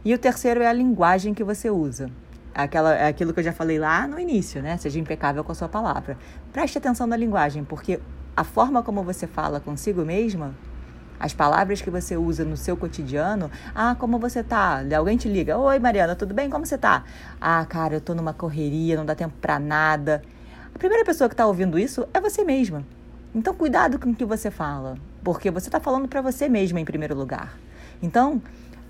E 0.08 0.14
o 0.14 0.18
terceiro 0.18 0.62
é 0.62 0.68
a 0.68 0.72
linguagem 0.72 1.34
que 1.34 1.44
você 1.44 1.70
usa 1.70 2.10
aquela, 2.56 2.96
é 2.96 3.10
aquilo 3.10 3.34
que 3.34 3.42
eu 3.42 3.44
já 3.44 3.52
falei 3.52 3.78
lá 3.78 4.08
no 4.08 4.18
início, 4.18 4.62
né? 4.62 4.78
Seja 4.78 4.98
impecável 4.98 5.44
com 5.44 5.52
a 5.52 5.56
sua 5.56 5.68
palavra. 5.68 6.18
Preste 6.54 6.78
atenção 6.78 7.06
na 7.06 7.18
linguagem, 7.18 7.66
porque 7.66 8.00
a 8.34 8.46
forma 8.46 8.82
como 8.82 9.04
você 9.04 9.28
fala 9.28 9.60
consigo 9.60 10.06
mesma, 10.06 10.56
as 11.20 11.34
palavras 11.34 11.82
que 11.82 11.90
você 11.90 12.16
usa 12.16 12.46
no 12.46 12.56
seu 12.56 12.78
cotidiano, 12.78 13.52
ah, 13.76 13.98
como 14.00 14.18
você 14.18 14.42
tá? 14.42 14.82
Alguém 14.98 15.18
te 15.18 15.28
liga, 15.28 15.58
oi 15.58 15.78
Mariana, 15.78 16.16
tudo 16.16 16.34
bem? 16.34 16.50
Como 16.50 16.66
você 16.66 16.78
tá? 16.78 17.04
Ah, 17.42 17.66
cara, 17.66 17.96
eu 17.96 18.00
tô 18.00 18.16
numa 18.16 18.32
correria, 18.32 18.96
não 18.96 19.06
dá 19.06 19.14
tempo 19.14 19.36
para 19.42 19.60
nada. 19.60 20.22
A 20.74 20.80
primeira 20.80 21.04
pessoa 21.04 21.30
que 21.30 21.36
tá 21.36 21.46
ouvindo 21.46 21.78
isso 21.78 22.08
é 22.14 22.22
você 22.22 22.46
mesma. 22.46 22.82
Então, 23.36 23.54
cuidado 23.54 24.00
com 24.00 24.12
o 24.12 24.16
que 24.16 24.24
você 24.24 24.50
fala, 24.50 24.96
porque 25.22 25.52
você 25.52 25.68
está 25.68 25.82
falando 25.82 26.08
para 26.08 26.22
você 26.22 26.48
mesma 26.48 26.80
em 26.80 26.86
primeiro 26.86 27.14
lugar. 27.14 27.58
Então, 28.02 28.42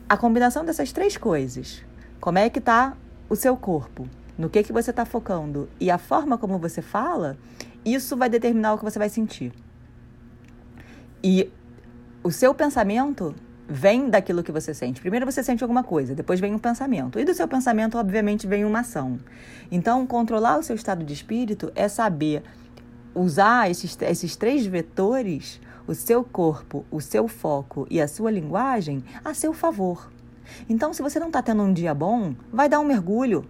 a 0.09 0.15
combinação 0.15 0.63
dessas 0.63 0.91
três 0.91 1.17
coisas, 1.17 1.83
como 2.19 2.37
é 2.37 2.49
que 2.49 2.61
tá 2.61 2.95
o 3.29 3.35
seu 3.35 3.57
corpo, 3.57 4.07
no 4.37 4.49
que, 4.49 4.63
que 4.63 4.71
você 4.71 4.91
está 4.91 5.05
focando 5.05 5.67
e 5.79 5.89
a 5.89 5.97
forma 5.97 6.37
como 6.37 6.57
você 6.59 6.81
fala, 6.81 7.37
isso 7.83 8.15
vai 8.15 8.29
determinar 8.29 8.73
o 8.73 8.77
que 8.77 8.83
você 8.83 8.99
vai 8.99 9.09
sentir. 9.09 9.51
E 11.23 11.51
o 12.23 12.31
seu 12.31 12.53
pensamento 12.53 13.35
vem 13.67 14.09
daquilo 14.09 14.43
que 14.43 14.51
você 14.51 14.73
sente. 14.73 15.01
Primeiro 15.01 15.25
você 15.25 15.43
sente 15.43 15.63
alguma 15.63 15.83
coisa, 15.83 16.15
depois 16.15 16.39
vem 16.39 16.53
um 16.53 16.59
pensamento. 16.59 17.19
E 17.19 17.25
do 17.25 17.33
seu 17.33 17.47
pensamento, 17.47 17.97
obviamente, 17.97 18.47
vem 18.47 18.63
uma 18.63 18.79
ação. 18.79 19.19
Então, 19.71 20.05
controlar 20.07 20.57
o 20.57 20.63
seu 20.63 20.75
estado 20.75 21.03
de 21.03 21.13
espírito 21.13 21.71
é 21.75 21.87
saber 21.87 22.43
usar 23.13 23.69
esses, 23.69 23.97
esses 24.01 24.35
três 24.35 24.65
vetores, 24.65 25.59
o 25.88 25.96
seu 25.96 26.24
corpo, 26.24 26.86
o 26.91 27.00
seu 27.00 27.27
foco 27.27 27.88
e 27.89 28.01
a 28.01 28.08
sua 28.08 28.29
linguagem, 28.29 29.03
a 29.24 29.34
seu 29.34 29.53
favor. 29.53 30.12
Então, 30.70 30.94
se 30.94 31.01
você 31.01 31.20
não 31.20 31.27
está 31.27 31.41
tendo 31.41 31.63
um 31.63 31.74
dia 31.74 31.94
bom, 31.94 32.36
vai 32.51 32.70
dar 32.70 32.79
um 32.79 32.86
mergulho, 32.86 33.46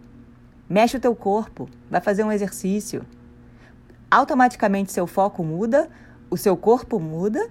mexe 0.70 0.98
o 0.98 1.00
teu 1.00 1.15
corpo, 1.15 1.67
vai 1.89 2.00
fazer 2.00 2.24
um 2.24 2.32
exercício. 2.32 3.06
Automaticamente 4.10 4.91
seu 4.91 5.08
foco 5.08 5.44
muda, 5.44 5.89
o 6.29 6.38
seu 6.38 6.56
corpo 6.56 7.00
muda 7.00 7.50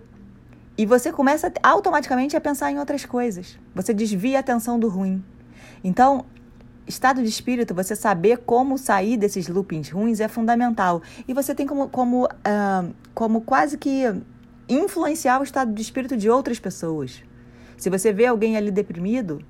E 0.79 0.85
você 0.85 1.11
começa 1.11 1.51
automaticamente 1.63 2.37
a 2.37 2.41
pensar 2.41 2.71
em 2.71 2.79
outras 2.79 3.05
coisas. 3.07 3.59
Você 3.75 3.95
desvia 3.95 4.37
a 4.37 4.41
atenção 4.41 4.79
do 4.79 4.89
ruim. 4.89 5.25
Então, 5.83 6.27
estado 6.87 7.23
de 7.23 7.29
espírito, 7.29 7.75
você 7.75 7.97
saber 7.97 8.39
como 8.39 8.77
sair 8.77 9.17
desses 9.17 9.49
loopings 9.49 9.89
ruins 9.89 10.21
é 10.21 10.29
fundamental. 10.29 11.01
E 11.27 11.33
você 11.33 11.55
tem 11.55 11.67
como, 11.67 11.89
como, 11.89 12.27
uh, 12.27 12.95
como 13.15 13.41
quase 13.41 13.79
que 13.79 14.05
influenciar 14.69 15.41
o 15.41 15.45
estado 15.45 15.73
de 15.73 15.83
espírito 15.83 16.17
de 16.17 16.29
outras 16.29 16.59
pessoas. 16.59 17.23
Se 17.77 17.91
você 17.91 18.13
vê 18.13 18.27
alguém 18.27 18.57
ali 18.57 18.71
deprimido, 18.71 19.41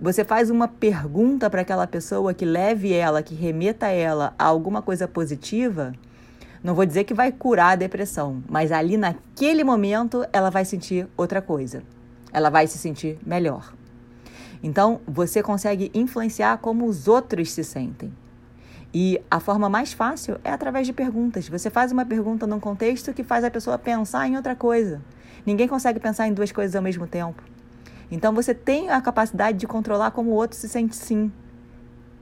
você 0.00 0.24
faz 0.24 0.50
uma 0.50 0.68
pergunta 0.68 1.48
para 1.48 1.62
aquela 1.62 1.86
pessoa 1.86 2.34
que 2.34 2.44
leve 2.44 2.92
ela, 2.92 3.22
que 3.22 3.34
remeta 3.34 3.86
ela 3.88 4.34
a 4.38 4.44
alguma 4.44 4.82
coisa 4.82 5.08
positiva. 5.08 5.94
Não 6.62 6.74
vou 6.74 6.84
dizer 6.84 7.04
que 7.04 7.14
vai 7.14 7.32
curar 7.32 7.72
a 7.72 7.76
depressão, 7.76 8.42
mas 8.48 8.72
ali 8.72 8.96
naquele 8.96 9.64
momento 9.64 10.26
ela 10.32 10.50
vai 10.50 10.64
sentir 10.64 11.08
outra 11.16 11.40
coisa. 11.40 11.82
Ela 12.32 12.50
vai 12.50 12.66
se 12.66 12.76
sentir 12.76 13.18
melhor. 13.24 13.72
Então, 14.62 15.00
você 15.06 15.42
consegue 15.42 15.90
influenciar 15.94 16.58
como 16.58 16.86
os 16.86 17.08
outros 17.08 17.50
se 17.52 17.64
sentem. 17.64 18.12
E 18.98 19.20
a 19.30 19.38
forma 19.38 19.68
mais 19.68 19.92
fácil 19.92 20.38
é 20.42 20.50
através 20.50 20.86
de 20.86 20.92
perguntas. 20.94 21.46
Você 21.50 21.68
faz 21.68 21.92
uma 21.92 22.06
pergunta 22.06 22.46
num 22.46 22.58
contexto 22.58 23.12
que 23.12 23.22
faz 23.22 23.44
a 23.44 23.50
pessoa 23.50 23.76
pensar 23.76 24.26
em 24.26 24.36
outra 24.36 24.56
coisa. 24.56 25.02
Ninguém 25.44 25.68
consegue 25.68 26.00
pensar 26.00 26.26
em 26.26 26.32
duas 26.32 26.50
coisas 26.50 26.74
ao 26.74 26.80
mesmo 26.80 27.06
tempo. 27.06 27.42
Então 28.10 28.32
você 28.32 28.54
tem 28.54 28.88
a 28.88 28.98
capacidade 29.02 29.58
de 29.58 29.66
controlar 29.66 30.12
como 30.12 30.30
o 30.30 30.34
outro 30.34 30.56
se 30.56 30.66
sente 30.66 30.96
sim. 30.96 31.30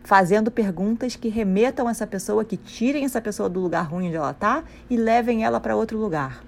Fazendo 0.02 0.50
perguntas 0.50 1.14
que 1.14 1.28
remetam 1.28 1.88
essa 1.88 2.08
pessoa, 2.08 2.44
que 2.44 2.56
tirem 2.56 3.04
essa 3.04 3.20
pessoa 3.20 3.48
do 3.48 3.60
lugar 3.60 3.82
ruim 3.82 4.08
onde 4.08 4.16
ela 4.16 4.32
está 4.32 4.64
e 4.90 4.96
levem 4.96 5.44
ela 5.44 5.60
para 5.60 5.76
outro 5.76 5.96
lugar. 5.96 6.42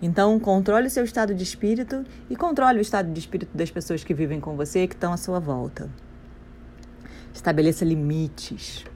Então, 0.00 0.40
controle 0.40 0.86
o 0.86 0.90
seu 0.90 1.04
estado 1.04 1.34
de 1.34 1.42
espírito 1.42 2.06
e 2.30 2.34
controle 2.34 2.78
o 2.78 2.80
estado 2.80 3.12
de 3.12 3.20
espírito 3.20 3.54
das 3.54 3.70
pessoas 3.70 4.02
que 4.02 4.14
vivem 4.14 4.40
com 4.40 4.56
você, 4.56 4.86
que 4.86 4.94
estão 4.94 5.12
à 5.12 5.18
sua 5.18 5.38
volta. 5.38 5.90
Estabeleça 7.34 7.84
limites. 7.84 8.86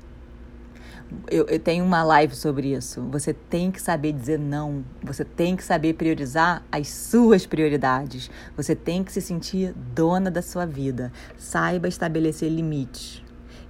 Eu, 1.30 1.46
eu, 1.46 1.58
tenho 1.58 1.84
uma 1.84 2.02
live 2.02 2.34
sobre 2.34 2.74
isso. 2.74 3.02
Você 3.10 3.32
tem 3.32 3.70
que 3.70 3.80
saber 3.80 4.12
dizer 4.12 4.38
não. 4.38 4.84
Você 5.02 5.24
tem 5.24 5.56
que 5.56 5.64
saber 5.64 5.94
priorizar 5.94 6.62
as 6.70 6.88
suas 6.88 7.46
prioridades. 7.46 8.30
Você 8.56 8.74
tem 8.74 9.02
que 9.02 9.12
se 9.12 9.20
sentir 9.20 9.74
dona 9.94 10.30
da 10.30 10.42
sua 10.42 10.66
vida. 10.66 11.12
Saiba 11.36 11.88
estabelecer 11.88 12.50
limites. 12.50 13.22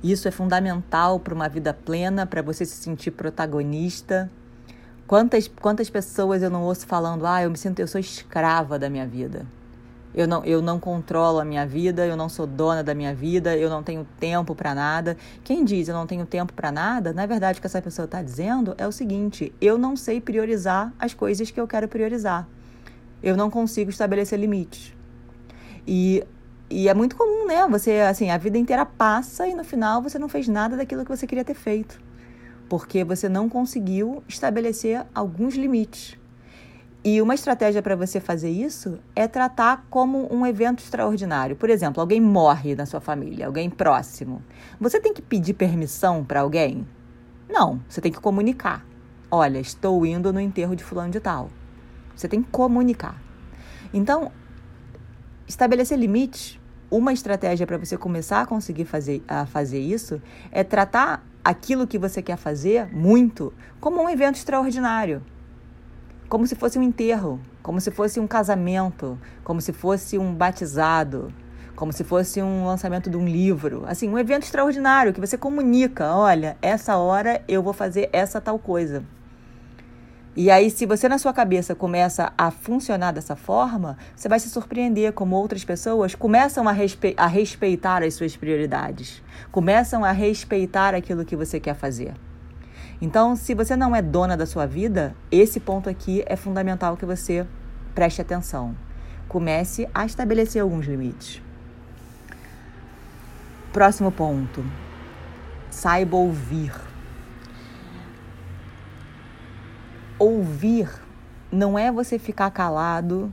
Isso 0.02 0.28
é 0.28 0.30
fundamental 0.30 1.18
para 1.18 1.34
uma 1.34 1.48
vida 1.48 1.72
plena, 1.74 2.26
para 2.26 2.42
você 2.42 2.64
se 2.64 2.76
sentir 2.76 3.10
protagonista 3.10 4.30
Quantas, 5.08 5.48
quantas 5.48 5.88
pessoas 5.88 6.42
eu 6.42 6.50
não 6.50 6.64
ouço 6.64 6.86
falando, 6.86 7.26
ah, 7.26 7.42
eu 7.42 7.50
me 7.50 7.56
sinto, 7.56 7.80
eu 7.80 7.88
sou 7.88 7.98
escrava 7.98 8.78
da 8.78 8.90
minha 8.90 9.06
vida. 9.06 9.46
Eu 10.14 10.26
não, 10.26 10.44
eu 10.44 10.62
não 10.62 10.80
controlo 10.80 11.38
a 11.38 11.44
minha 11.44 11.66
vida, 11.66 12.06
eu 12.06 12.16
não 12.16 12.28
sou 12.28 12.46
dona 12.46 12.82
da 12.82 12.94
minha 12.94 13.14
vida, 13.14 13.56
eu 13.56 13.68
não 13.68 13.82
tenho 13.82 14.06
tempo 14.18 14.54
para 14.54 14.74
nada. 14.74 15.16
Quem 15.44 15.64
diz 15.64 15.88
eu 15.88 15.94
não 15.94 16.06
tenho 16.06 16.24
tempo 16.26 16.52
para 16.52 16.72
nada, 16.72 17.12
na 17.12 17.26
verdade 17.26 17.58
o 17.58 17.60
que 17.60 17.66
essa 17.66 17.82
pessoa 17.82 18.06
está 18.06 18.22
dizendo 18.22 18.74
é 18.78 18.86
o 18.86 18.92
seguinte: 18.92 19.52
eu 19.60 19.78
não 19.78 19.96
sei 19.96 20.20
priorizar 20.20 20.92
as 20.98 21.14
coisas 21.14 21.50
que 21.50 21.60
eu 21.60 21.66
quero 21.68 21.86
priorizar. 21.88 22.48
Eu 23.22 23.36
não 23.36 23.50
consigo 23.50 23.90
estabelecer 23.90 24.38
limites. 24.38 24.94
E, 25.86 26.24
e 26.70 26.88
é 26.88 26.94
muito 26.94 27.16
comum, 27.16 27.46
né? 27.46 27.66
Você, 27.68 27.92
assim, 28.00 28.30
a 28.30 28.38
vida 28.38 28.58
inteira 28.58 28.86
passa 28.86 29.46
e 29.46 29.54
no 29.54 29.64
final 29.64 30.02
você 30.02 30.18
não 30.18 30.28
fez 30.28 30.46
nada 30.46 30.76
daquilo 30.76 31.04
que 31.04 31.10
você 31.10 31.26
queria 31.26 31.44
ter 31.44 31.54
feito 31.54 32.08
porque 32.68 33.02
você 33.02 33.28
não 33.28 33.48
conseguiu 33.48 34.22
estabelecer 34.28 35.04
alguns 35.14 35.54
limites. 35.54 36.16
E 37.10 37.22
uma 37.22 37.34
estratégia 37.34 37.80
para 37.80 37.96
você 37.96 38.20
fazer 38.20 38.50
isso 38.50 38.98
é 39.16 39.26
tratar 39.26 39.86
como 39.88 40.30
um 40.30 40.44
evento 40.44 40.84
extraordinário. 40.84 41.56
Por 41.56 41.70
exemplo, 41.70 42.02
alguém 42.02 42.20
morre 42.20 42.74
na 42.74 42.84
sua 42.84 43.00
família, 43.00 43.46
alguém 43.46 43.70
próximo. 43.70 44.42
Você 44.78 45.00
tem 45.00 45.14
que 45.14 45.22
pedir 45.22 45.54
permissão 45.54 46.22
para 46.22 46.40
alguém? 46.40 46.86
Não, 47.48 47.80
você 47.88 48.02
tem 48.02 48.12
que 48.12 48.20
comunicar. 48.20 48.84
Olha, 49.30 49.58
estou 49.58 50.04
indo 50.04 50.34
no 50.34 50.38
enterro 50.38 50.76
de 50.76 50.84
fulano 50.84 51.10
de 51.10 51.18
tal. 51.18 51.48
Você 52.14 52.28
tem 52.28 52.42
que 52.42 52.50
comunicar. 52.50 53.18
Então, 53.90 54.30
estabelecer 55.46 55.98
limites, 55.98 56.60
uma 56.90 57.14
estratégia 57.14 57.66
para 57.66 57.78
você 57.78 57.96
começar 57.96 58.42
a 58.42 58.46
conseguir 58.46 58.84
fazer, 58.84 59.22
a 59.26 59.46
fazer 59.46 59.80
isso 59.80 60.20
é 60.52 60.62
tratar 60.62 61.26
aquilo 61.42 61.86
que 61.86 61.96
você 61.96 62.20
quer 62.20 62.36
fazer 62.36 62.94
muito 62.94 63.50
como 63.80 64.02
um 64.02 64.10
evento 64.10 64.34
extraordinário. 64.34 65.22
Como 66.28 66.46
se 66.46 66.54
fosse 66.54 66.78
um 66.78 66.82
enterro, 66.82 67.40
como 67.62 67.80
se 67.80 67.90
fosse 67.90 68.20
um 68.20 68.26
casamento, 68.26 69.18
como 69.42 69.62
se 69.62 69.72
fosse 69.72 70.18
um 70.18 70.34
batizado, 70.34 71.32
como 71.74 71.90
se 71.90 72.04
fosse 72.04 72.42
um 72.42 72.66
lançamento 72.66 73.08
de 73.08 73.16
um 73.16 73.24
livro. 73.24 73.84
Assim, 73.86 74.10
um 74.10 74.18
evento 74.18 74.42
extraordinário 74.42 75.14
que 75.14 75.20
você 75.20 75.38
comunica: 75.38 76.12
olha, 76.14 76.58
essa 76.60 76.98
hora 76.98 77.42
eu 77.48 77.62
vou 77.62 77.72
fazer 77.72 78.10
essa 78.12 78.42
tal 78.42 78.58
coisa. 78.58 79.02
E 80.36 80.50
aí, 80.50 80.70
se 80.70 80.84
você 80.84 81.08
na 81.08 81.16
sua 81.18 81.32
cabeça 81.32 81.74
começa 81.74 82.30
a 82.36 82.50
funcionar 82.50 83.12
dessa 83.12 83.34
forma, 83.34 83.96
você 84.14 84.28
vai 84.28 84.38
se 84.38 84.50
surpreender 84.50 85.12
como 85.12 85.34
outras 85.34 85.64
pessoas 85.64 86.14
começam 86.14 86.68
a, 86.68 86.72
respe 86.72 87.14
a 87.16 87.26
respeitar 87.26 88.02
as 88.02 88.14
suas 88.14 88.36
prioridades, 88.36 89.22
começam 89.50 90.04
a 90.04 90.12
respeitar 90.12 90.94
aquilo 90.94 91.24
que 91.24 91.34
você 91.34 91.58
quer 91.58 91.74
fazer. 91.74 92.12
Então, 93.00 93.36
se 93.36 93.54
você 93.54 93.76
não 93.76 93.94
é 93.94 94.02
dona 94.02 94.36
da 94.36 94.44
sua 94.44 94.66
vida, 94.66 95.14
esse 95.30 95.60
ponto 95.60 95.88
aqui 95.88 96.24
é 96.26 96.34
fundamental 96.34 96.96
que 96.96 97.06
você 97.06 97.46
preste 97.94 98.20
atenção. 98.20 98.74
Comece 99.28 99.88
a 99.94 100.04
estabelecer 100.04 100.62
alguns 100.62 100.86
limites. 100.86 101.40
Próximo 103.72 104.10
ponto. 104.10 104.64
Saiba 105.70 106.16
ouvir. 106.16 106.72
Ouvir 110.18 110.90
não 111.52 111.78
é 111.78 111.92
você 111.92 112.18
ficar 112.18 112.50
calado 112.50 113.32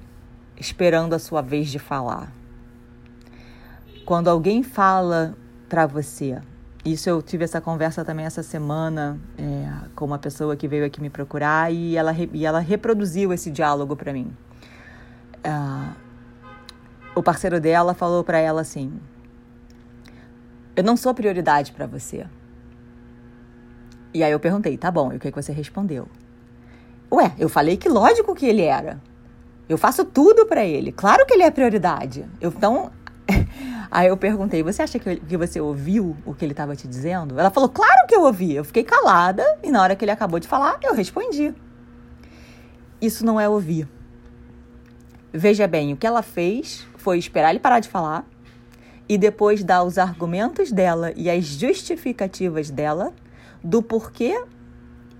esperando 0.57 1.13
a 1.13 1.19
sua 1.19 1.41
vez 1.41 1.69
de 1.69 1.79
falar. 1.79 2.31
Quando 4.05 4.27
alguém 4.27 4.61
fala 4.61 5.35
para 5.67 5.87
você, 5.87 6.39
isso 6.85 7.09
eu 7.09 7.19
tive 7.19 7.43
essa 7.43 7.59
conversa 7.59 8.05
também 8.05 8.25
essa 8.27 8.43
semana 8.43 9.19
é, 9.37 9.89
com 9.95 10.05
uma 10.05 10.19
pessoa 10.19 10.55
que 10.55 10.67
veio 10.67 10.85
aqui 10.85 11.01
me 11.01 11.09
procurar 11.09 11.73
e 11.73 11.97
ela, 11.97 12.13
e 12.31 12.45
ela 12.45 12.59
reproduziu 12.59 13.33
esse 13.33 13.49
diálogo 13.49 13.95
para 13.95 14.13
mim. 14.13 14.31
Uh, 15.43 15.95
o 17.15 17.23
parceiro 17.23 17.59
dela 17.59 17.95
falou 17.95 18.23
para 18.23 18.37
ela 18.37 18.61
assim: 18.61 18.93
Eu 20.75 20.83
não 20.83 20.95
sou 20.95 21.13
prioridade 21.13 21.71
para 21.71 21.87
você. 21.87 22.27
E 24.13 24.23
aí 24.23 24.31
eu 24.31 24.39
perguntei: 24.39 24.77
Tá 24.77 24.91
bom, 24.91 25.11
e 25.11 25.17
o 25.17 25.19
que, 25.19 25.31
que 25.31 25.41
você 25.41 25.51
respondeu? 25.51 26.07
Ué, 27.11 27.33
eu 27.39 27.49
falei 27.49 27.77
que 27.77 27.89
lógico 27.89 28.35
que 28.35 28.45
ele 28.45 28.61
era. 28.61 29.01
Eu 29.67 29.77
faço 29.77 30.05
tudo 30.05 30.45
para 30.45 30.63
ele. 30.63 30.91
Claro 30.91 31.25
que 31.25 31.33
ele 31.33 31.43
é 31.43 31.49
prioridade. 31.49 32.25
Eu, 32.39 32.53
então, 32.55 32.91
aí 33.89 34.07
eu 34.07 34.17
perguntei: 34.17 34.63
você 34.63 34.81
acha 34.81 34.99
que, 34.99 35.17
que 35.17 35.37
você 35.37 35.59
ouviu 35.59 36.15
o 36.25 36.33
que 36.33 36.45
ele 36.45 36.53
estava 36.53 36.75
te 36.75 36.87
dizendo? 36.87 37.39
Ela 37.39 37.49
falou: 37.49 37.69
claro 37.69 38.07
que 38.07 38.15
eu 38.15 38.23
ouvi. 38.23 38.53
Eu 38.53 38.63
fiquei 38.63 38.83
calada 38.83 39.43
e 39.63 39.71
na 39.71 39.81
hora 39.81 39.95
que 39.95 40.03
ele 40.03 40.11
acabou 40.11 40.39
de 40.39 40.47
falar, 40.47 40.77
eu 40.83 40.93
respondi. 40.93 41.53
Isso 43.01 43.25
não 43.25 43.39
é 43.39 43.47
ouvir. 43.47 43.87
Veja 45.33 45.67
bem, 45.67 45.93
o 45.93 45.97
que 45.97 46.07
ela 46.07 46.21
fez 46.21 46.87
foi 46.97 47.17
esperar 47.17 47.49
ele 47.49 47.59
parar 47.59 47.79
de 47.79 47.89
falar 47.89 48.25
e 49.07 49.17
depois 49.17 49.63
dar 49.63 49.83
os 49.83 49.97
argumentos 49.97 50.71
dela 50.71 51.11
e 51.15 51.29
as 51.29 51.45
justificativas 51.45 52.69
dela 52.69 53.13
do 53.63 53.81
porquê 53.83 54.43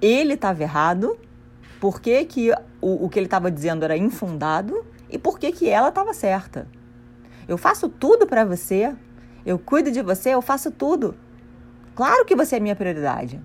ele 0.01 0.34
estava 0.34 0.63
errado 0.63 1.17
por 1.80 2.01
que, 2.01 2.28
o, 2.82 3.06
o 3.06 3.10
que 3.10 3.19
ele 3.19 3.28
estava 3.28 3.51
dizendo 3.51 3.84
era 3.84 3.97
infundado 3.97 4.86
e 5.10 5.17
por 5.17 5.38
que, 5.38 5.51
que 5.51 5.69
ela 5.69 5.89
estava 5.89 6.13
certa. 6.13 6.67
Eu 7.47 7.58
faço 7.58 7.89
tudo 7.89 8.25
para 8.25 8.43
você, 8.43 8.95
eu 9.45 9.60
cuido 9.60 9.91
de 9.91 10.01
você, 10.01 10.31
eu 10.31 10.41
faço 10.41 10.71
tudo. 10.71 11.15
Claro 11.95 12.25
que 12.25 12.36
você 12.36 12.58
é 12.58 12.60
minha 12.60 12.75
prioridade. 12.75 13.41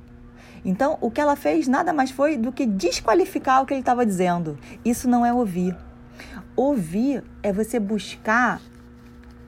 Então, 0.65 0.99
o 1.01 1.11
que 1.11 1.21
ela 1.21 1.37
fez 1.37 1.69
nada 1.69 1.93
mais 1.93 2.11
foi 2.11 2.37
do 2.37 2.53
que 2.53 2.67
desqualificar 2.67 3.63
o 3.63 3.67
que 3.67 3.73
ele 3.73 3.81
estava 3.81 4.05
dizendo. 4.05 4.59
Isso 4.85 5.09
não 5.09 5.25
é 5.25 5.33
ouvir. 5.33 5.77
Ouvir 6.55 7.25
é 7.43 7.53
você 7.53 7.79
buscar 7.79 8.61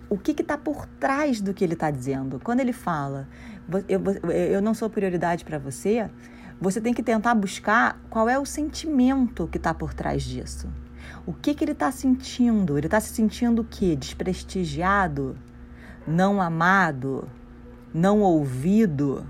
o 0.09 0.17
que 0.17 0.33
está 0.33 0.57
por 0.57 0.87
trás 1.01 1.41
do 1.41 1.53
que 1.53 1.65
ele 1.65 1.75
está 1.75 1.91
dizendo. 1.91 2.41
Quando 2.43 2.61
ele 2.61 2.73
fala, 2.73 3.29
eu, 3.89 4.01
eu 4.31 4.63
não 4.63 4.75
sou 4.75 4.89
prioridade 4.89 5.45
para 5.45 5.59
você, 5.59 6.09
você 6.61 6.81
tem 6.81 6.95
que 6.95 7.03
tentar 7.03 7.35
buscar 7.35 8.01
qual 8.09 8.29
é 8.29 8.39
o 8.39 8.45
sentimento 8.45 9.49
que 9.49 9.57
está 9.57 9.75
por 9.75 9.93
trás 9.93 10.23
disso. 10.23 10.69
O 11.27 11.33
que, 11.33 11.55
que 11.55 11.65
ele 11.65 11.73
está 11.73 11.91
sentindo? 11.91 12.77
Ele 12.77 12.87
está 12.87 13.01
se 13.01 13.13
sentindo 13.15 13.63
o 13.63 13.65
quê? 13.65 13.95
Desprestigiado? 13.95 15.37
Não 16.07 16.41
amado? 16.41 17.29
Não 17.95 18.21
ouvido? 18.21 19.25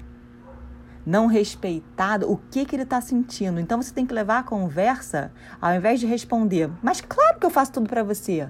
não 1.04 1.26
respeitado, 1.26 2.30
o 2.30 2.36
que, 2.36 2.64
que 2.64 2.76
ele 2.76 2.84
está 2.84 3.00
sentindo. 3.00 3.60
Então 3.60 3.80
você 3.80 3.92
tem 3.92 4.06
que 4.06 4.14
levar 4.14 4.38
a 4.38 4.42
conversa, 4.42 5.32
ao 5.60 5.74
invés 5.74 6.00
de 6.00 6.06
responder, 6.06 6.70
mas 6.82 7.00
claro 7.00 7.38
que 7.38 7.46
eu 7.46 7.50
faço 7.50 7.72
tudo 7.72 7.88
para 7.88 8.02
você. 8.02 8.48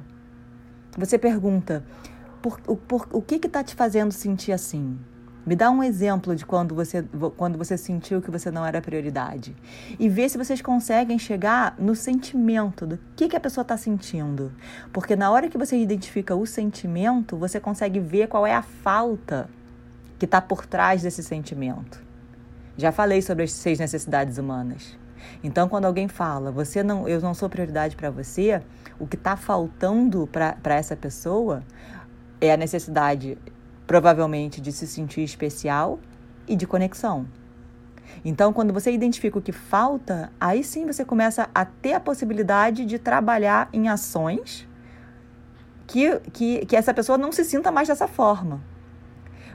Você 0.96 1.18
pergunta, 1.18 1.84
por, 2.42 2.60
por, 2.60 3.08
o 3.12 3.22
que 3.22 3.36
está 3.46 3.64
te 3.64 3.74
fazendo 3.74 4.12
sentir 4.12 4.52
assim? 4.52 4.98
Me 5.44 5.56
dá 5.56 5.70
um 5.70 5.82
exemplo 5.82 6.36
de 6.36 6.46
quando 6.46 6.72
você, 6.72 7.04
quando 7.36 7.58
você 7.58 7.76
sentiu 7.76 8.22
que 8.22 8.30
você 8.30 8.50
não 8.50 8.64
era 8.64 8.80
prioridade. 8.80 9.56
E 9.98 10.08
vê 10.08 10.28
se 10.28 10.38
vocês 10.38 10.62
conseguem 10.62 11.18
chegar 11.18 11.74
no 11.78 11.96
sentimento 11.96 12.86
do 12.86 12.98
que, 13.16 13.28
que 13.28 13.36
a 13.36 13.40
pessoa 13.40 13.62
está 13.62 13.76
sentindo. 13.76 14.52
Porque 14.92 15.16
na 15.16 15.30
hora 15.30 15.48
que 15.48 15.58
você 15.58 15.76
identifica 15.76 16.34
o 16.36 16.46
sentimento, 16.46 17.36
você 17.36 17.58
consegue 17.58 17.98
ver 17.98 18.28
qual 18.28 18.46
é 18.46 18.54
a 18.54 18.62
falta 18.62 19.50
que 20.16 20.24
está 20.24 20.40
por 20.40 20.64
trás 20.64 21.02
desse 21.02 21.24
sentimento. 21.24 22.00
Já 22.76 22.92
falei 22.92 23.20
sobre 23.20 23.42
as 23.42 23.50
seis 23.50 23.80
necessidades 23.80 24.38
humanas. 24.38 24.96
Então, 25.42 25.68
quando 25.68 25.86
alguém 25.86 26.06
fala, 26.06 26.52
você 26.52 26.82
não, 26.82 27.08
eu 27.08 27.20
não 27.20 27.34
sou 27.34 27.48
prioridade 27.48 27.96
para 27.96 28.10
você, 28.10 28.62
o 28.98 29.06
que 29.06 29.16
está 29.16 29.36
faltando 29.36 30.28
para 30.28 30.74
essa 30.74 30.94
pessoa 30.96 31.64
é 32.40 32.52
a 32.52 32.56
necessidade 32.56 33.36
provavelmente 33.92 34.58
de 34.58 34.72
se 34.72 34.86
sentir 34.86 35.20
especial 35.22 36.00
e 36.48 36.56
de 36.56 36.66
conexão. 36.66 37.26
Então, 38.24 38.50
quando 38.50 38.72
você 38.72 38.90
identifica 38.90 39.38
o 39.38 39.42
que 39.42 39.52
falta, 39.52 40.32
aí 40.40 40.64
sim 40.64 40.86
você 40.86 41.04
começa 41.04 41.50
a 41.54 41.66
ter 41.66 41.92
a 41.92 42.00
possibilidade 42.00 42.86
de 42.86 42.98
trabalhar 42.98 43.68
em 43.70 43.90
ações 43.90 44.66
que, 45.86 46.18
que, 46.32 46.64
que 46.64 46.74
essa 46.74 46.94
pessoa 46.94 47.18
não 47.18 47.30
se 47.30 47.44
sinta 47.44 47.70
mais 47.70 47.88
dessa 47.88 48.08
forma. 48.08 48.62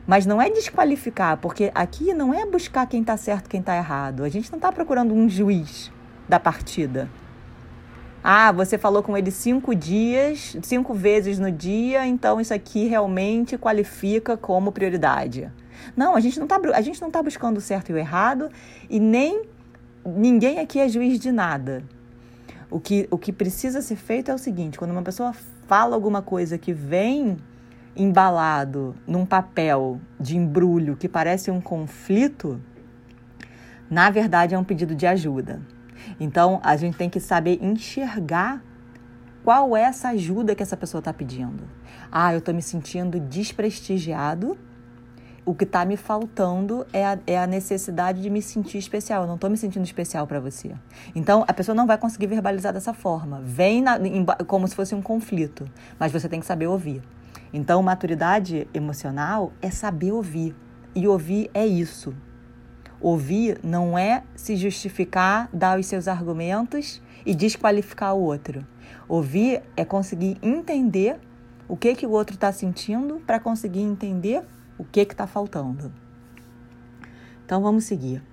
Mas 0.05 0.27
não 0.27 0.39
é 0.39 0.51
desqualificar, 0.51 1.37
porque 1.37 1.71
aqui 1.73 2.13
não 2.13 2.31
é 2.31 2.45
buscar 2.45 2.85
quem 2.85 3.01
está 3.01 3.17
certo 3.17 3.49
quem 3.49 3.61
está 3.61 3.75
errado. 3.75 4.23
A 4.23 4.29
gente 4.29 4.51
não 4.51 4.57
está 4.57 4.71
procurando 4.71 5.15
um 5.15 5.27
juiz 5.27 5.91
da 6.29 6.39
partida. 6.39 7.09
Ah, 8.29 8.51
você 8.51 8.77
falou 8.77 9.01
com 9.01 9.17
ele 9.17 9.31
cinco 9.31 9.73
dias, 9.73 10.57
cinco 10.61 10.93
vezes 10.93 11.39
no 11.39 11.49
dia, 11.49 12.05
então 12.05 12.41
isso 12.41 12.53
aqui 12.53 12.85
realmente 12.85 13.57
qualifica 13.57 14.35
como 14.35 14.69
prioridade. 14.69 15.49
Não, 15.95 16.13
a 16.13 16.19
gente 16.19 16.37
não 16.37 16.43
está 16.43 16.59
a 16.75 16.81
gente 16.81 17.01
não 17.01 17.09
tá 17.09 17.23
buscando 17.23 17.55
o 17.55 17.61
certo 17.61 17.89
e 17.89 17.93
o 17.93 17.97
errado 17.97 18.49
e 18.89 18.99
nem 18.99 19.43
ninguém 20.05 20.59
aqui 20.59 20.77
é 20.77 20.89
juiz 20.89 21.21
de 21.21 21.31
nada. 21.31 21.85
O 22.69 22.81
que, 22.81 23.07
o 23.09 23.17
que 23.17 23.31
precisa 23.31 23.81
ser 23.81 23.95
feito 23.95 24.29
é 24.29 24.33
o 24.33 24.37
seguinte: 24.37 24.77
quando 24.77 24.91
uma 24.91 25.03
pessoa 25.03 25.31
fala 25.65 25.95
alguma 25.95 26.21
coisa 26.21 26.57
que 26.57 26.73
vem 26.73 27.37
embalado 27.95 28.93
num 29.07 29.25
papel 29.25 30.01
de 30.19 30.35
embrulho 30.35 30.97
que 30.97 31.07
parece 31.07 31.49
um 31.49 31.61
conflito, 31.61 32.59
na 33.89 34.09
verdade 34.09 34.53
é 34.53 34.59
um 34.59 34.65
pedido 34.65 34.93
de 34.93 35.07
ajuda. 35.07 35.61
Então, 36.19 36.59
a 36.63 36.75
gente 36.75 36.97
tem 36.97 37.09
que 37.09 37.19
saber 37.19 37.59
enxergar 37.61 38.63
qual 39.43 39.77
é 39.77 39.83
essa 39.83 40.09
ajuda 40.09 40.53
que 40.53 40.61
essa 40.61 40.75
pessoa 40.75 40.99
está 40.99 41.13
pedindo. 41.13 41.63
Ah, 42.11 42.33
eu 42.33 42.39
estou 42.39 42.53
me 42.53 42.61
sentindo 42.61 43.19
desprestigiado. 43.19 44.57
O 45.45 45.55
que 45.55 45.63
está 45.63 45.85
me 45.85 45.95
faltando 45.95 46.85
é 46.91 47.05
a, 47.05 47.17
é 47.25 47.39
a, 47.39 47.47
necessidade 47.47 48.21
de 48.21 48.29
me 48.29 48.41
sentir 48.41 48.77
especial. 48.77 49.21
Eu 49.21 49.27
não 49.27 49.35
estou 49.35 49.49
me 49.49 49.55
sentindo 49.55 49.85
especial 49.85 50.27
para 50.27 50.41
você. 50.41 50.75
Então, 51.15 51.45
a 51.47 51.53
pessoa 51.53 51.73
não 51.73 51.87
vai 51.87 51.97
conseguir 51.97 52.27
verbalizar 52.27 52.73
dessa 52.73 52.93
forma. 52.93 53.39
Vem 53.41 53.81
na, 53.81 53.97
em, 53.97 54.25
como 54.45 54.67
se 54.67 54.75
fosse 54.75 54.93
um 54.93 55.01
conflito, 55.01 55.65
mas 55.97 56.11
você 56.11 56.27
tem 56.27 56.41
que 56.41 56.45
saber 56.45 56.67
ouvir. 56.67 57.01
Então, 57.53 57.81
maturidade 57.81 58.67
emocional 58.73 59.53
é 59.61 59.71
saber 59.71 60.11
ouvir. 60.11 60.53
E 60.93 61.07
ouvir 61.07 61.49
é 61.53 61.65
isso. 61.65 62.13
Ouvir 62.99 63.59
não 63.63 63.97
é 63.97 64.23
se 64.35 64.55
justificar, 64.55 65.49
dar 65.53 65.79
os 65.79 65.85
seus 65.85 66.07
argumentos 66.07 67.01
e 67.25 67.35
desqualificar 67.35 68.15
o 68.15 68.21
outro. 68.21 68.65
Ouvir 69.07 69.61
é 69.75 69.85
conseguir 69.85 70.37
entender 70.41 71.19
o 71.67 71.77
que, 71.77 71.93
que 71.95 72.05
o 72.05 72.11
outro 72.11 72.35
está 72.35 72.51
sentindo 72.51 73.21
para 73.25 73.39
conseguir 73.39 73.81
entender 73.81 74.43
o 74.77 74.83
que 74.83 75.01
está 75.01 75.27
faltando. 75.27 75.91
Então 77.45 77.61
vamos 77.61 77.83
seguir. 77.83 78.23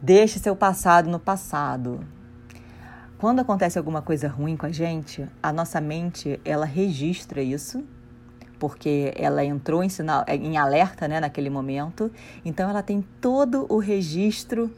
Deixe 0.00 0.38
seu 0.38 0.54
passado 0.54 1.10
no 1.10 1.18
passado. 1.18 2.06
Quando 3.18 3.40
acontece 3.40 3.78
alguma 3.78 4.02
coisa 4.02 4.28
ruim 4.28 4.56
com 4.56 4.66
a 4.66 4.72
gente, 4.72 5.28
a 5.42 5.52
nossa 5.52 5.80
mente 5.80 6.40
ela 6.44 6.66
registra 6.66 7.42
isso 7.42 7.84
porque 8.62 9.12
ela 9.16 9.44
entrou 9.44 9.82
em, 9.82 9.88
sinal, 9.88 10.22
é, 10.24 10.36
em 10.36 10.56
alerta 10.56 11.08
né, 11.08 11.18
naquele 11.18 11.50
momento, 11.50 12.12
então 12.44 12.70
ela 12.70 12.80
tem 12.80 13.04
todo 13.20 13.66
o 13.68 13.78
registro 13.78 14.70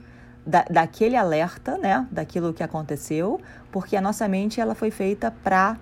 da, 0.47 0.65
daquele 0.71 1.17
alerta, 1.17 1.77
né, 1.77 2.09
daquilo 2.11 2.55
que 2.55 2.63
aconteceu, 2.63 3.39
porque 3.71 3.95
a 3.95 4.01
nossa 4.01 4.27
mente 4.27 4.59
ela 4.59 4.75
foi 4.75 4.91
feita 4.91 5.31
para 5.31 5.77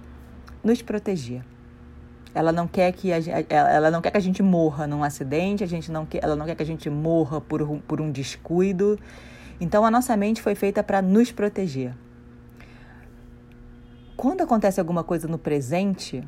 nos 0.65 0.83
proteger. 0.83 1.45
Ela 2.35 2.51
não 2.51 2.67
quer 2.67 2.91
que 2.91 3.13
a, 3.13 3.19
ela 3.49 3.89
não 3.89 4.01
quer 4.01 4.11
que 4.11 4.19
a 4.19 4.21
gente 4.21 4.43
morra 4.43 4.85
num 4.85 5.05
acidente, 5.05 5.63
a 5.63 5.69
gente 5.69 5.93
não 5.93 6.05
quer, 6.05 6.25
ela 6.25 6.35
não 6.35 6.45
quer 6.45 6.57
que 6.57 6.63
a 6.65 6.67
gente 6.67 6.91
morra 6.91 7.41
por, 7.41 7.65
por 7.87 8.01
um 8.01 8.11
descuido. 8.11 8.99
Então 9.61 9.85
a 9.85 9.93
nossa 9.93 10.17
mente 10.17 10.43
foi 10.43 10.57
feita 10.57 10.83
para 10.83 11.01
nos 11.01 11.31
proteger. 11.31 11.95
Quando 14.17 14.41
acontece 14.41 14.81
alguma 14.81 15.05
coisa 15.05 15.29
no 15.29 15.39
presente, 15.39 16.25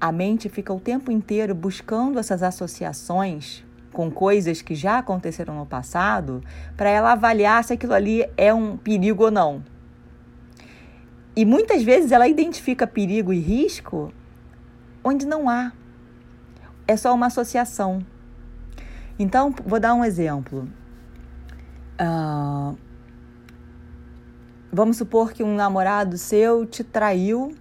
a 0.00 0.12
mente 0.12 0.48
fica 0.48 0.72
o 0.72 0.80
tempo 0.80 1.10
inteiro 1.10 1.54
buscando 1.54 2.18
essas 2.18 2.42
associações 2.42 3.64
com 3.92 4.10
coisas 4.10 4.62
que 4.62 4.74
já 4.74 4.98
aconteceram 4.98 5.56
no 5.56 5.66
passado 5.66 6.42
para 6.76 6.88
ela 6.88 7.12
avaliar 7.12 7.64
se 7.64 7.72
aquilo 7.72 7.94
ali 7.94 8.24
é 8.36 8.52
um 8.54 8.76
perigo 8.76 9.24
ou 9.24 9.30
não. 9.30 9.62
E 11.34 11.44
muitas 11.44 11.82
vezes 11.82 12.12
ela 12.12 12.28
identifica 12.28 12.86
perigo 12.86 13.32
e 13.32 13.38
risco 13.38 14.12
onde 15.02 15.26
não 15.26 15.48
há. 15.48 15.72
É 16.86 16.96
só 16.96 17.14
uma 17.14 17.26
associação. 17.26 18.04
Então, 19.18 19.52
vou 19.64 19.80
dar 19.80 19.94
um 19.94 20.04
exemplo. 20.04 20.68
Uh, 22.00 22.76
vamos 24.72 24.96
supor 24.96 25.32
que 25.32 25.42
um 25.42 25.54
namorado 25.54 26.16
seu 26.16 26.64
te 26.64 26.84
traiu 26.84 27.54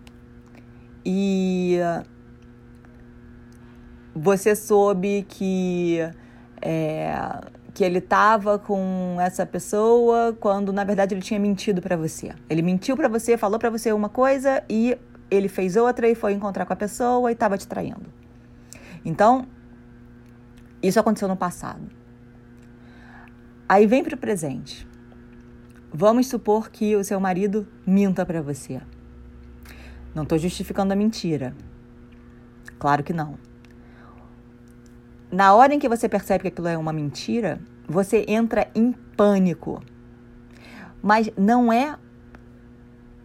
e 1.04 1.80
você 4.20 4.56
soube 4.56 5.26
que 5.30 6.00
é, 6.62 7.14
que 7.74 7.84
ele 7.84 8.00
estava 8.00 8.58
com 8.58 9.18
essa 9.20 9.46
pessoa 9.46 10.36
quando 10.40 10.74
na 10.74 10.84
verdade 10.84 11.14
ele 11.14 11.22
tinha 11.22 11.40
mentido 11.40 11.82
para 11.82 11.96
você. 11.96 12.34
Ele 12.50 12.64
mentiu 12.64 12.98
para 12.98 13.08
você, 13.08 13.38
falou 13.38 13.60
para 13.60 13.70
você 13.70 13.92
uma 13.92 14.10
coisa 14.10 14.64
e 14.68 14.98
ele 15.30 15.48
fez 15.48 15.76
outra 15.76 16.10
e 16.10 16.16
foi 16.16 16.34
encontrar 16.34 16.66
com 16.66 16.74
a 16.74 16.76
pessoa 16.76 17.30
e 17.30 17.34
estava 17.34 17.58
te 17.58 17.68
traindo. 17.68 18.12
Então, 19.06 19.46
isso 20.82 21.00
aconteceu 21.00 21.28
no 21.28 21.38
passado. 21.38 21.88
Aí 23.70 23.86
vem 23.86 24.04
para 24.04 24.16
o 24.16 24.18
presente. 24.18 24.88
Vamos 25.94 26.28
supor 26.28 26.72
que 26.72 26.96
o 26.96 27.04
seu 27.04 27.20
marido 27.20 27.68
minta 27.86 28.26
para 28.26 28.42
você. 28.42 28.82
Não 30.16 30.24
estou 30.24 30.38
justificando 30.38 30.94
a 30.94 30.96
mentira. 30.96 31.54
Claro 32.80 33.04
que 33.04 33.14
não 33.14 33.47
na 35.32 35.54
hora 35.54 35.74
em 35.74 35.80
que 35.80 35.90
você 35.90 36.08
percebe 36.08 36.44
que 36.44 36.48
aquilo 36.48 36.68
é 36.68 36.78
uma 36.78 36.94
mentira, 36.94 37.60
você 37.88 38.26
entra 38.28 38.68
em 38.74 38.92
pânico. 38.92 39.82
Mas 41.02 41.30
não 41.38 41.72
é 41.72 41.96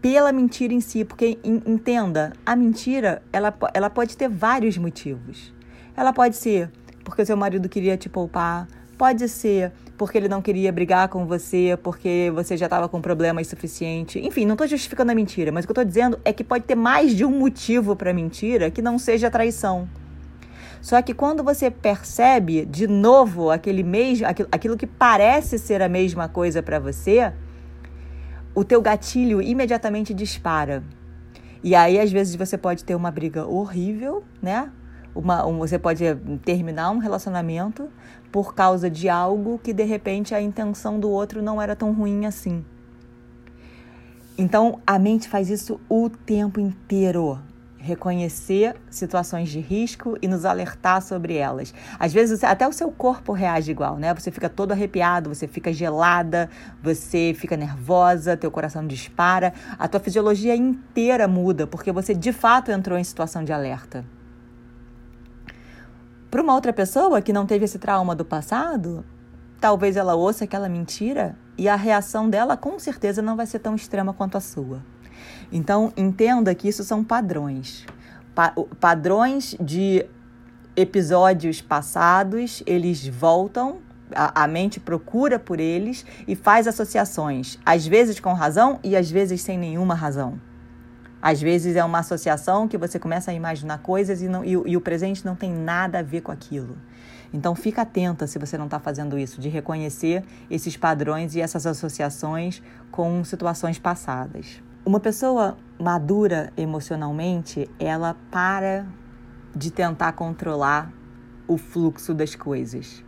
pela 0.01 0.33
mentira 0.33 0.75
em 0.75 0.81
si, 0.81 1.05
porque 1.05 1.39
entenda, 1.45 2.33
a 2.45 2.57
mentira 2.57 3.23
ela, 3.33 3.55
ela 3.73 3.89
pode 3.89 4.17
ter 4.17 4.29
vários 4.29 4.77
motivos. 4.77 5.55
Ela 5.97 6.13
pode 6.13 6.37
ser 6.37 6.71
porque 7.05 7.25
seu 7.25 7.37
marido 7.37 7.69
queria 7.69 7.97
te 7.97 8.09
poupar, 8.09 8.67
pode 8.97 9.29
ser 9.29 9.73
porque 9.97 10.19
ele 10.19 10.29
não 10.29 10.43
queria 10.43 10.73
brigar 10.73 11.09
com 11.09 11.27
você, 11.27 11.79
porque 11.83 12.33
você 12.35 12.57
já 12.57 12.67
estava 12.67 12.89
com 12.89 13.01
problemas 13.01 13.47
suficiente. 13.47 14.19
Enfim, 14.19 14.45
não 14.45 14.55
estou 14.55 14.67
justificando 14.67 15.13
a 15.13 15.15
mentira, 15.15 15.53
mas 15.53 15.65
o 15.65 15.69
que 15.69 15.71
eu 15.71 15.75
estou 15.75 15.85
dizendo 15.85 16.19
é 16.25 16.33
que 16.33 16.43
pode 16.43 16.65
ter 16.65 16.75
mais 16.75 17.15
de 17.15 17.25
um 17.25 17.31
motivo 17.31 17.95
para 17.95 18.13
mentira 18.13 18.71
que 18.71 18.83
não 18.83 18.99
seja 18.99 19.31
traição. 19.31 19.89
Só 20.83 21.01
que 21.01 21.15
quando 21.15 21.45
você 21.45 21.71
percebe 21.71 22.67
de 22.67 22.89
novo 22.89 23.51
aquele 23.51 23.85
mesmo, 23.85 24.27
aquilo, 24.27 24.49
aquilo 24.51 24.77
que 24.77 24.87
parece 24.87 25.57
ser 25.57 25.81
a 25.81 25.89
mesma 25.89 26.29
coisa 26.29 26.61
para 26.61 26.81
você, 26.81 27.33
o 28.53 28.65
teu 28.65 28.83
gatilho 28.83 29.41
imediatamente 29.41 30.13
dispara. 30.13 30.83
E 31.63 31.77
aí, 31.77 32.01
às 32.01 32.11
vezes, 32.11 32.35
você 32.35 32.59
pode 32.59 32.85
ter 32.85 32.97
uma 32.97 33.13
briga 33.13 33.47
horrível, 33.47 34.25
né? 34.43 34.73
Uma, 35.15 35.47
um, 35.47 35.59
você 35.59 35.79
pode 35.79 36.05
terminar 36.45 36.91
um 36.91 36.99
relacionamento 36.99 37.89
por 38.33 38.53
causa 38.53 38.91
de 38.91 39.09
algo 39.09 39.61
que, 39.63 39.73
de 39.73 39.85
repente, 39.85 40.35
a 40.35 40.43
intenção 40.43 40.99
do 40.99 41.09
outro 41.09 41.41
não 41.41 41.63
era 41.63 41.77
tão 41.77 41.93
ruim 41.93 42.27
assim. 42.27 42.65
Então, 44.37 44.81
a 44.85 44.99
mente 44.99 45.29
faz 45.29 45.49
isso 45.49 45.79
o 45.89 46.11
tempo 46.11 46.59
inteiro. 46.59 47.39
Reconhecer 47.83 48.77
situações 48.89 49.49
de 49.49 49.59
risco 49.59 50.17
e 50.23 50.29
nos 50.29 50.45
alertar 50.45 51.03
sobre 51.03 51.35
elas. 51.35 51.75
Às 51.99 52.13
vezes 52.13 52.45
até 52.45 52.67
o 52.67 52.73
seu 52.73 52.91
corpo 52.93 53.33
reage 53.33 53.73
igual, 53.73 53.97
né? 53.97 54.15
Você 54.15 54.31
fica 54.31 54.49
todo 54.49 54.71
arrepiado, 54.71 55.35
você 55.35 55.49
fica 55.49 55.73
gelada, 55.73 56.49
você 56.81 57.35
fica 57.37 57.57
nervosa, 57.57 58.37
teu 58.37 58.51
coração 58.51 58.87
dispara, 58.87 59.53
a 59.79 59.89
tua 59.89 59.99
fisiologia 59.99 60.55
inteira 60.55 61.27
muda 61.27 61.67
porque 61.67 61.91
você 61.91 62.15
de 62.15 62.33
fato 62.33 62.71
entrou 62.71 62.97
em 62.97 63.05
situação 63.05 63.43
de 63.43 63.53
alerta. 63.53 64.05
Para 66.31 66.41
uma 66.41 66.55
outra 66.55 66.73
pessoa 66.73 67.21
que 67.21 67.33
não 67.33 67.45
teve 67.45 67.65
esse 67.65 67.79
trauma 67.79 68.15
do 68.15 68.25
passado, 68.25 69.05
talvez 69.61 69.97
ela 69.97 70.15
ouça 70.15 70.45
aquela 70.45 70.69
mentira 70.69 71.37
e 71.59 71.69
a 71.69 71.77
reação 71.77 72.31
dela 72.31 72.57
com 72.57 72.79
certeza 72.79 73.21
não 73.21 73.37
vai 73.37 73.47
ser 73.47 73.59
tão 73.59 73.75
extrema 73.75 74.15
quanto 74.15 74.39
a 74.39 74.41
sua. 74.41 74.92
Então, 75.53 75.93
entenda 75.97 76.55
que 76.55 76.67
isso 76.67 76.83
são 76.83 77.05
padrões. 77.05 77.85
Pa 78.35 78.55
padrões 78.81 79.55
de 79.61 80.07
episódios 80.75 81.61
passados, 81.61 82.63
eles 82.67 83.07
voltam, 83.07 83.81
a, 84.15 84.45
a, 84.45 84.49
mente 84.49 84.81
procura 84.81 85.39
por 85.39 85.61
eles 85.61 86.07
e 86.27 86.35
faz 86.35 86.67
associações, 86.67 87.59
às 87.65 87.87
vezes 87.87 88.19
com 88.19 88.33
razão 88.33 88.81
e 88.83 88.97
às 88.97 89.11
vezes 89.11 89.43
sem 89.43 89.59
nenhuma 89.59 89.95
razão. 89.95 90.41
Às 91.21 91.41
vezes 91.41 91.77
é 91.77 91.85
uma 91.85 91.99
associação 91.99 92.67
que 92.67 92.79
você 92.79 92.99
começa 92.99 93.31
a 93.31 93.35
imaginar 93.35 93.79
coisas 93.79 94.23
e, 94.23 94.29
não, 94.29 94.45
e, 94.45 94.53
e 94.53 94.77
o 94.77 94.81
presente 94.81 95.25
não 95.25 95.37
tem 95.37 95.53
nada 95.53 95.99
a 95.99 96.03
ver 96.03 96.23
com 96.23 96.33
aquilo. 96.33 96.77
Então 97.33 97.55
fica 97.55 97.83
atenta 97.83 98.27
se 98.27 98.39
você 98.39 98.59
não 98.59 98.65
está 98.65 98.81
fazendo 98.81 99.19
isso, 99.19 99.41
de 99.41 99.49
reconhecer 99.49 100.25
esses 100.51 100.77
padrões 100.77 101.35
e 101.35 101.41
essas 101.41 101.67
associações 101.67 102.63
com 102.91 103.23
situações 103.25 103.79
passadas. 103.79 104.61
Uma 104.85 104.99
pessoa 104.99 105.57
madura 105.79 106.53
emocionalmente, 106.57 107.71
ela 107.79 108.17
para 108.33 108.85
de 109.55 109.71
tentar 109.71 110.11
controlar 110.15 110.93
o 111.47 111.57
fluxo 111.57 112.13
das 112.13 112.35
coisas. 112.35 113.05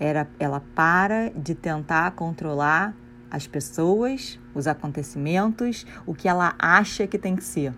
Era, 0.00 0.28
ela 0.36 0.60
para 0.74 1.30
de 1.30 1.54
tentar 1.54 2.10
controlar 2.12 2.92
as 3.30 3.46
pessoas, 3.46 4.40
os 4.52 4.66
acontecimentos, 4.66 5.86
o 6.04 6.12
que 6.12 6.26
ela 6.26 6.56
acha 6.58 7.06
que 7.06 7.16
tem 7.16 7.36
que 7.36 7.44
ser. 7.44 7.72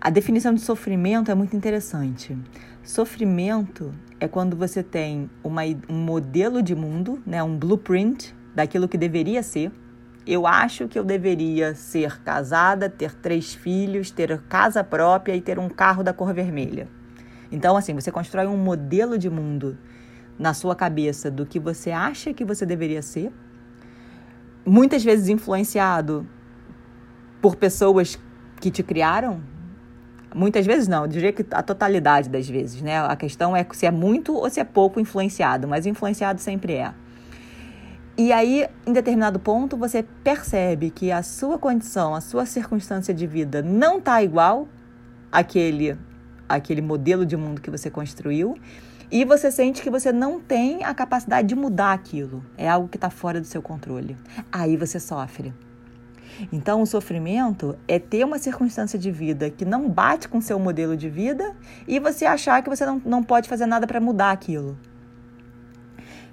A 0.00 0.08
definição 0.08 0.54
de 0.54 0.62
sofrimento 0.62 1.30
é 1.30 1.34
muito 1.34 1.54
interessante. 1.54 2.34
Sofrimento 2.82 3.94
é 4.18 4.26
quando 4.26 4.56
você 4.56 4.82
tem 4.82 5.28
uma, 5.42 5.60
um 5.90 6.02
modelo 6.02 6.62
de 6.62 6.74
mundo, 6.74 7.22
né, 7.26 7.42
um 7.42 7.58
blueprint 7.58 8.34
daquilo 8.54 8.88
que 8.88 8.96
deveria 8.96 9.42
ser 9.42 9.70
eu 10.26 10.46
acho 10.46 10.88
que 10.88 10.98
eu 10.98 11.04
deveria 11.04 11.74
ser 11.74 12.20
casada, 12.22 12.88
ter 12.88 13.14
três 13.14 13.54
filhos, 13.54 14.10
ter 14.10 14.40
casa 14.42 14.82
própria 14.82 15.34
e 15.36 15.40
ter 15.40 15.58
um 15.58 15.68
carro 15.68 16.02
da 16.02 16.12
cor 16.12 16.32
vermelha. 16.32 16.88
Então, 17.52 17.76
assim, 17.76 17.94
você 17.94 18.10
constrói 18.10 18.46
um 18.46 18.56
modelo 18.56 19.18
de 19.18 19.28
mundo 19.28 19.76
na 20.38 20.54
sua 20.54 20.74
cabeça 20.74 21.30
do 21.30 21.46
que 21.46 21.60
você 21.60 21.90
acha 21.90 22.32
que 22.32 22.44
você 22.44 22.64
deveria 22.64 23.02
ser, 23.02 23.32
muitas 24.64 25.04
vezes 25.04 25.28
influenciado 25.28 26.26
por 27.40 27.56
pessoas 27.56 28.18
que 28.60 28.70
te 28.70 28.82
criaram. 28.82 29.42
Muitas 30.34 30.66
vezes 30.66 30.88
não, 30.88 31.02
eu 31.02 31.08
diria 31.08 31.32
que 31.32 31.44
a 31.50 31.62
totalidade 31.62 32.28
das 32.28 32.48
vezes, 32.48 32.82
né? 32.82 32.98
A 32.98 33.14
questão 33.14 33.54
é 33.54 33.64
se 33.72 33.86
é 33.86 33.90
muito 33.90 34.34
ou 34.34 34.50
se 34.50 34.58
é 34.58 34.64
pouco 34.64 34.98
influenciado, 34.98 35.68
mas 35.68 35.86
influenciado 35.86 36.40
sempre 36.40 36.72
é. 36.72 36.92
E 38.16 38.32
aí, 38.32 38.68
em 38.86 38.92
determinado 38.92 39.40
ponto, 39.40 39.76
você 39.76 40.04
percebe 40.22 40.88
que 40.88 41.10
a 41.10 41.20
sua 41.20 41.58
condição, 41.58 42.14
a 42.14 42.20
sua 42.20 42.46
circunstância 42.46 43.12
de 43.12 43.26
vida 43.26 43.60
não 43.60 43.98
está 43.98 44.22
igual 44.22 44.68
àquele, 45.32 45.98
àquele 46.48 46.80
modelo 46.80 47.26
de 47.26 47.36
mundo 47.36 47.60
que 47.60 47.70
você 47.70 47.90
construiu. 47.90 48.56
E 49.10 49.24
você 49.24 49.50
sente 49.50 49.82
que 49.82 49.90
você 49.90 50.12
não 50.12 50.40
tem 50.40 50.84
a 50.84 50.94
capacidade 50.94 51.48
de 51.48 51.56
mudar 51.56 51.92
aquilo. 51.92 52.44
É 52.56 52.68
algo 52.68 52.88
que 52.88 52.96
está 52.96 53.10
fora 53.10 53.40
do 53.40 53.46
seu 53.48 53.60
controle. 53.60 54.16
Aí 54.50 54.76
você 54.76 55.00
sofre. 55.00 55.52
Então, 56.52 56.82
o 56.82 56.86
sofrimento 56.86 57.76
é 57.86 57.98
ter 57.98 58.24
uma 58.24 58.38
circunstância 58.38 58.98
de 58.98 59.10
vida 59.10 59.50
que 59.50 59.64
não 59.64 59.88
bate 59.88 60.28
com 60.28 60.38
o 60.38 60.42
seu 60.42 60.58
modelo 60.58 60.96
de 60.96 61.08
vida 61.08 61.54
e 61.86 61.98
você 61.98 62.24
achar 62.24 62.62
que 62.62 62.70
você 62.70 62.86
não, 62.86 63.02
não 63.04 63.22
pode 63.24 63.48
fazer 63.48 63.66
nada 63.66 63.88
para 63.88 64.00
mudar 64.00 64.30
aquilo. 64.30 64.78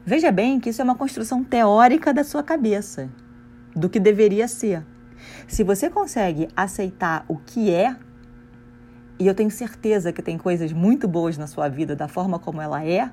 Veja 0.03 0.31
bem 0.31 0.59
que 0.59 0.69
isso 0.69 0.81
é 0.81 0.83
uma 0.83 0.95
construção 0.95 1.43
teórica 1.43 2.11
da 2.11 2.23
sua 2.23 2.41
cabeça, 2.41 3.07
do 3.75 3.87
que 3.87 3.99
deveria 3.99 4.47
ser. 4.47 4.83
Se 5.47 5.63
você 5.63 5.91
consegue 5.91 6.47
aceitar 6.55 7.23
o 7.27 7.37
que 7.37 7.71
é, 7.71 7.95
e 9.19 9.27
eu 9.27 9.35
tenho 9.35 9.51
certeza 9.51 10.11
que 10.11 10.23
tem 10.23 10.39
coisas 10.39 10.73
muito 10.73 11.07
boas 11.07 11.37
na 11.37 11.45
sua 11.45 11.69
vida 11.69 11.95
da 11.95 12.07
forma 12.07 12.39
como 12.39 12.59
ela 12.59 12.83
é, 12.83 13.11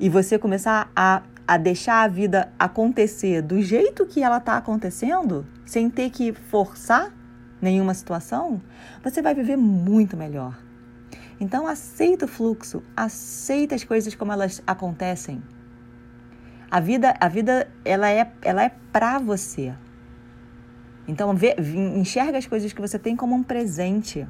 e 0.00 0.08
você 0.08 0.38
começar 0.38 0.90
a, 0.96 1.22
a 1.46 1.58
deixar 1.58 2.02
a 2.02 2.08
vida 2.08 2.50
acontecer 2.58 3.42
do 3.42 3.60
jeito 3.60 4.06
que 4.06 4.22
ela 4.22 4.38
está 4.38 4.56
acontecendo, 4.56 5.46
sem 5.66 5.90
ter 5.90 6.08
que 6.08 6.32
forçar 6.32 7.12
nenhuma 7.60 7.92
situação, 7.92 8.62
você 9.02 9.20
vai 9.20 9.34
viver 9.34 9.56
muito 9.56 10.16
melhor. 10.16 10.58
Então 11.38 11.66
aceita 11.66 12.24
o 12.24 12.28
fluxo, 12.28 12.82
aceita 12.96 13.74
as 13.74 13.84
coisas 13.84 14.14
como 14.14 14.32
elas 14.32 14.62
acontecem. 14.66 15.42
A 16.74 16.80
vida, 16.80 17.14
a 17.20 17.28
vida 17.28 17.68
ela 17.84 18.10
é, 18.10 18.28
ela 18.42 18.64
é 18.64 18.72
para 18.92 19.20
você. 19.20 19.72
Então, 21.06 21.32
vê, 21.32 21.54
enxerga 21.94 22.36
as 22.36 22.48
coisas 22.48 22.72
que 22.72 22.80
você 22.80 22.98
tem 22.98 23.14
como 23.14 23.32
um 23.32 23.44
presente. 23.44 24.26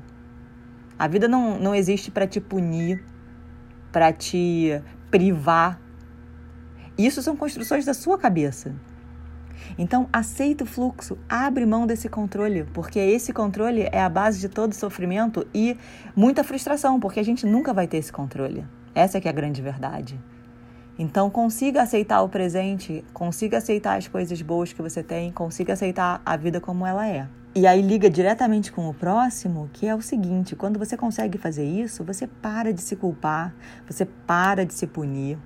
A 0.98 1.08
vida 1.08 1.26
não, 1.26 1.58
não 1.58 1.74
existe 1.74 2.10
para 2.10 2.26
te 2.26 2.42
punir, 2.42 3.02
para 3.90 4.12
te 4.12 4.78
privar. 5.10 5.80
Isso 6.98 7.22
são 7.22 7.34
construções 7.34 7.86
da 7.86 7.94
sua 7.94 8.18
cabeça. 8.18 8.74
Então, 9.78 10.06
aceita 10.12 10.64
o 10.64 10.66
fluxo, 10.66 11.16
abre 11.26 11.64
mão 11.64 11.86
desse 11.86 12.10
controle, 12.10 12.64
porque 12.74 12.98
esse 12.98 13.32
controle 13.32 13.88
é 13.90 14.02
a 14.02 14.08
base 14.10 14.38
de 14.38 14.50
todo 14.50 14.74
sofrimento 14.74 15.46
e 15.54 15.78
muita 16.14 16.44
frustração, 16.44 17.00
porque 17.00 17.20
a 17.20 17.24
gente 17.24 17.46
nunca 17.46 17.72
vai 17.72 17.88
ter 17.88 17.96
esse 17.96 18.12
controle. 18.12 18.66
Essa 18.94 19.16
é 19.16 19.20
que 19.22 19.28
é 19.28 19.30
a 19.30 19.34
grande 19.34 19.62
verdade. 19.62 20.20
Então, 20.98 21.28
consiga 21.28 21.82
aceitar 21.82 22.22
o 22.22 22.28
presente, 22.28 23.04
consiga 23.12 23.58
aceitar 23.58 23.98
as 23.98 24.06
coisas 24.06 24.40
boas 24.42 24.72
que 24.72 24.80
você 24.80 25.02
tem, 25.02 25.32
consiga 25.32 25.72
aceitar 25.72 26.22
a 26.24 26.36
vida 26.36 26.60
como 26.60 26.86
ela 26.86 27.06
é. 27.06 27.26
E 27.56 27.66
aí 27.66 27.80
liga 27.82 28.10
diretamente 28.10 28.72
com 28.72 28.88
o 28.88 28.94
próximo, 28.94 29.70
que 29.72 29.86
é 29.86 29.94
o 29.94 30.02
seguinte: 30.02 30.56
quando 30.56 30.78
você 30.78 30.96
consegue 30.96 31.38
fazer 31.38 31.64
isso, 31.64 32.02
você 32.04 32.26
para 32.26 32.72
de 32.72 32.80
se 32.80 32.96
culpar, 32.96 33.54
você 33.88 34.04
para 34.04 34.64
de 34.66 34.74
se 34.74 34.86
punir, 34.86 35.38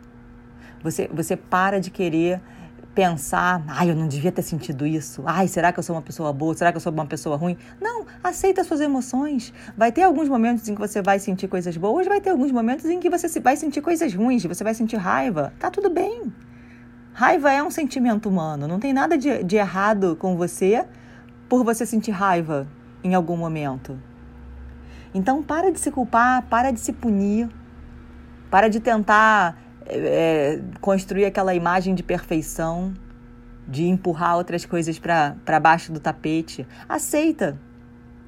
você, 0.82 1.08
você 1.12 1.36
para 1.36 1.80
de 1.80 1.90
querer 1.90 2.40
pensar, 2.98 3.62
ai, 3.68 3.92
eu 3.92 3.94
não 3.94 4.08
devia 4.08 4.32
ter 4.32 4.42
sentido 4.42 4.84
isso. 4.84 5.22
Ai, 5.24 5.46
será 5.46 5.72
que 5.72 5.78
eu 5.78 5.84
sou 5.84 5.94
uma 5.94 6.02
pessoa 6.02 6.32
boa? 6.32 6.52
Será 6.52 6.72
que 6.72 6.78
eu 6.78 6.80
sou 6.80 6.92
uma 6.92 7.06
pessoa 7.06 7.36
ruim? 7.36 7.56
Não, 7.80 8.04
aceita 8.24 8.60
as 8.60 8.66
suas 8.66 8.80
emoções. 8.80 9.54
Vai 9.76 9.92
ter 9.92 10.02
alguns 10.02 10.28
momentos 10.28 10.68
em 10.68 10.74
que 10.74 10.80
você 10.80 11.00
vai 11.00 11.20
sentir 11.20 11.46
coisas 11.46 11.76
boas, 11.76 12.08
vai 12.08 12.20
ter 12.20 12.30
alguns 12.30 12.50
momentos 12.50 12.86
em 12.86 12.98
que 12.98 13.08
você 13.08 13.38
vai 13.38 13.54
sentir 13.54 13.82
coisas 13.82 14.12
ruins, 14.12 14.44
você 14.44 14.64
vai 14.64 14.74
sentir 14.74 14.96
raiva. 14.96 15.52
Tá 15.60 15.70
tudo 15.70 15.88
bem. 15.88 16.32
Raiva 17.12 17.52
é 17.52 17.62
um 17.62 17.70
sentimento 17.70 18.28
humano, 18.28 18.66
não 18.66 18.80
tem 18.80 18.92
nada 18.92 19.16
de, 19.16 19.44
de 19.44 19.54
errado 19.54 20.16
com 20.16 20.36
você 20.36 20.84
por 21.48 21.62
você 21.62 21.86
sentir 21.86 22.10
raiva 22.10 22.66
em 23.04 23.14
algum 23.14 23.36
momento. 23.36 23.96
Então, 25.14 25.40
para 25.40 25.70
de 25.70 25.78
se 25.78 25.92
culpar, 25.92 26.42
para 26.50 26.72
de 26.72 26.80
se 26.80 26.92
punir, 26.92 27.48
para 28.50 28.66
de 28.66 28.80
tentar 28.80 29.56
é, 29.88 30.60
construir 30.80 31.24
aquela 31.24 31.54
imagem 31.54 31.94
de 31.94 32.02
perfeição, 32.02 32.92
de 33.66 33.86
empurrar 33.86 34.36
outras 34.36 34.64
coisas 34.64 34.98
para 34.98 35.60
baixo 35.60 35.92
do 35.92 36.00
tapete. 36.00 36.66
Aceita. 36.88 37.58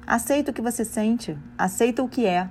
Aceita 0.05 0.51
o 0.51 0.53
que 0.53 0.61
você 0.61 0.83
sente. 0.83 1.37
Aceita 1.57 2.03
o 2.03 2.09
que 2.09 2.25
é. 2.25 2.49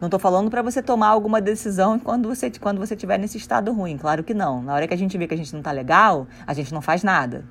Não 0.00 0.08
estou 0.08 0.20
falando 0.20 0.50
para 0.50 0.60
você 0.60 0.82
tomar 0.82 1.08
alguma 1.08 1.40
decisão 1.40 1.98
quando 1.98 2.28
você 2.28 2.50
quando 2.50 2.78
você 2.78 2.94
estiver 2.94 3.18
nesse 3.18 3.38
estado 3.38 3.72
ruim. 3.72 3.96
Claro 3.96 4.22
que 4.22 4.34
não. 4.34 4.62
Na 4.62 4.74
hora 4.74 4.88
que 4.88 4.94
a 4.94 4.98
gente 4.98 5.16
vê 5.16 5.26
que 5.26 5.34
a 5.34 5.36
gente 5.36 5.52
não 5.52 5.60
está 5.60 5.70
legal, 5.70 6.26
a 6.46 6.52
gente 6.52 6.74
não 6.74 6.82
faz 6.82 7.02
nada. 7.02 7.44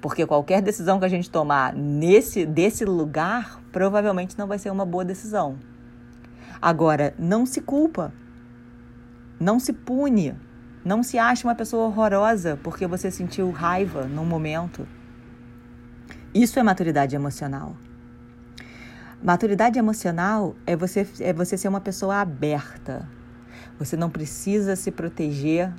Porque 0.00 0.26
qualquer 0.26 0.62
decisão 0.62 0.98
que 0.98 1.04
a 1.04 1.08
gente 1.08 1.30
tomar 1.30 1.74
nesse 1.74 2.46
desse 2.46 2.84
lugar 2.84 3.60
provavelmente 3.70 4.36
não 4.38 4.46
vai 4.46 4.58
ser 4.58 4.70
uma 4.70 4.84
boa 4.84 5.04
decisão. 5.04 5.58
Agora, 6.60 7.14
não 7.18 7.46
se 7.46 7.60
culpa. 7.60 8.12
Não 9.40 9.58
se 9.58 9.72
pune. 9.72 10.36
Não 10.84 11.02
se 11.02 11.18
ache 11.18 11.44
uma 11.44 11.54
pessoa 11.54 11.86
horrorosa 11.86 12.58
porque 12.62 12.86
você 12.86 13.10
sentiu 13.10 13.50
raiva 13.50 14.04
num 14.04 14.26
momento. 14.26 14.86
Isso 16.34 16.58
é 16.58 16.62
maturidade 16.62 17.16
emocional. 17.16 17.74
Maturidade 19.22 19.78
emocional 19.78 20.54
é 20.66 20.76
você, 20.76 21.06
é 21.20 21.32
você 21.32 21.56
ser 21.56 21.68
uma 21.68 21.80
pessoa 21.80 22.20
aberta. 22.20 23.08
Você 23.78 23.96
não 23.96 24.10
precisa 24.10 24.76
se 24.76 24.90
proteger 24.90 25.72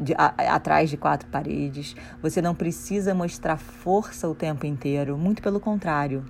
de, 0.00 0.12
a, 0.14 0.54
atrás 0.54 0.90
de 0.90 0.96
quatro 0.96 1.28
paredes. 1.28 1.94
Você 2.20 2.42
não 2.42 2.56
precisa 2.56 3.14
mostrar 3.14 3.56
força 3.56 4.28
o 4.28 4.34
tempo 4.34 4.66
inteiro. 4.66 5.16
Muito 5.16 5.40
pelo 5.40 5.60
contrário. 5.60 6.24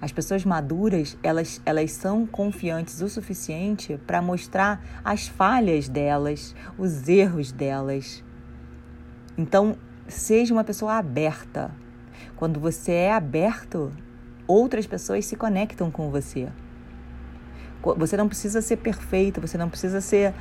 As 0.00 0.12
pessoas 0.12 0.44
maduras, 0.44 1.16
elas, 1.22 1.60
elas 1.64 1.92
são 1.92 2.26
confiantes 2.26 3.00
o 3.00 3.08
suficiente 3.08 3.98
para 4.06 4.20
mostrar 4.20 4.84
as 5.04 5.28
falhas 5.28 5.88
delas, 5.88 6.54
os 6.78 7.08
erros 7.08 7.52
delas. 7.52 8.24
Então, 9.36 9.76
seja 10.08 10.52
uma 10.52 10.64
pessoa 10.64 10.94
aberta. 10.94 11.70
Quando 12.36 12.60
você 12.60 12.92
é 12.92 13.12
aberto, 13.12 13.92
outras 14.46 14.86
pessoas 14.86 15.24
se 15.26 15.36
conectam 15.36 15.90
com 15.90 16.10
você. 16.10 16.48
Você 17.96 18.16
não 18.16 18.28
precisa 18.28 18.62
ser 18.62 18.76
perfeito, 18.76 19.40
você 19.40 19.58
não 19.58 19.68
precisa 19.68 20.00
ser. 20.00 20.32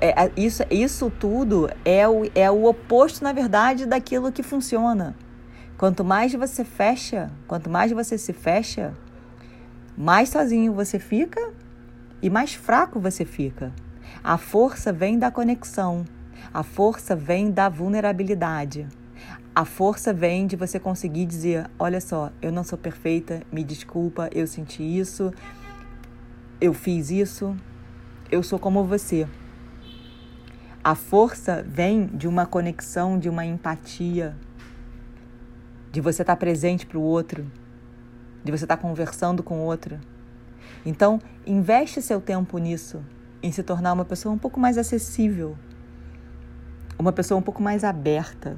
É, 0.00 0.24
é, 0.24 0.32
isso, 0.36 0.62
isso 0.70 1.10
tudo 1.10 1.68
é 1.84 2.08
o, 2.08 2.30
é 2.34 2.48
o 2.50 2.64
oposto, 2.66 3.24
na 3.24 3.32
verdade, 3.32 3.84
daquilo 3.84 4.30
que 4.30 4.42
funciona. 4.42 5.16
Quanto 5.78 6.04
mais 6.04 6.34
você 6.34 6.64
fecha, 6.64 7.30
quanto 7.46 7.70
mais 7.70 7.92
você 7.92 8.18
se 8.18 8.32
fecha, 8.32 8.92
mais 9.96 10.28
sozinho 10.28 10.74
você 10.74 10.98
fica 10.98 11.52
e 12.20 12.28
mais 12.28 12.52
fraco 12.52 12.98
você 12.98 13.24
fica. 13.24 13.72
A 14.24 14.36
força 14.36 14.92
vem 14.92 15.16
da 15.16 15.30
conexão, 15.30 16.04
a 16.52 16.64
força 16.64 17.14
vem 17.14 17.52
da 17.52 17.68
vulnerabilidade. 17.68 18.88
A 19.54 19.64
força 19.64 20.12
vem 20.12 20.48
de 20.48 20.56
você 20.56 20.80
conseguir 20.80 21.26
dizer: 21.26 21.70
olha 21.78 22.00
só, 22.00 22.32
eu 22.42 22.50
não 22.50 22.64
sou 22.64 22.76
perfeita, 22.76 23.44
me 23.52 23.62
desculpa, 23.62 24.28
eu 24.34 24.48
senti 24.48 24.82
isso, 24.82 25.32
eu 26.60 26.74
fiz 26.74 27.08
isso, 27.08 27.56
eu 28.32 28.42
sou 28.42 28.58
como 28.58 28.82
você. 28.82 29.28
A 30.82 30.96
força 30.96 31.64
vem 31.64 32.06
de 32.06 32.26
uma 32.26 32.46
conexão, 32.46 33.16
de 33.16 33.28
uma 33.28 33.46
empatia, 33.46 34.36
de 35.90 36.00
você 36.00 36.22
estar 36.22 36.36
presente 36.36 36.86
para 36.86 36.98
o 36.98 37.02
outro, 37.02 37.50
de 38.44 38.52
você 38.52 38.64
estar 38.64 38.76
conversando 38.76 39.42
com 39.42 39.60
o 39.60 39.64
outro. 39.64 39.98
Então, 40.84 41.20
investe 41.46 42.00
seu 42.02 42.20
tempo 42.20 42.58
nisso, 42.58 43.02
em 43.42 43.50
se 43.50 43.62
tornar 43.62 43.92
uma 43.92 44.04
pessoa 44.04 44.34
um 44.34 44.38
pouco 44.38 44.60
mais 44.60 44.78
acessível, 44.78 45.56
uma 46.98 47.12
pessoa 47.12 47.38
um 47.38 47.42
pouco 47.42 47.62
mais 47.62 47.84
aberta 47.84 48.56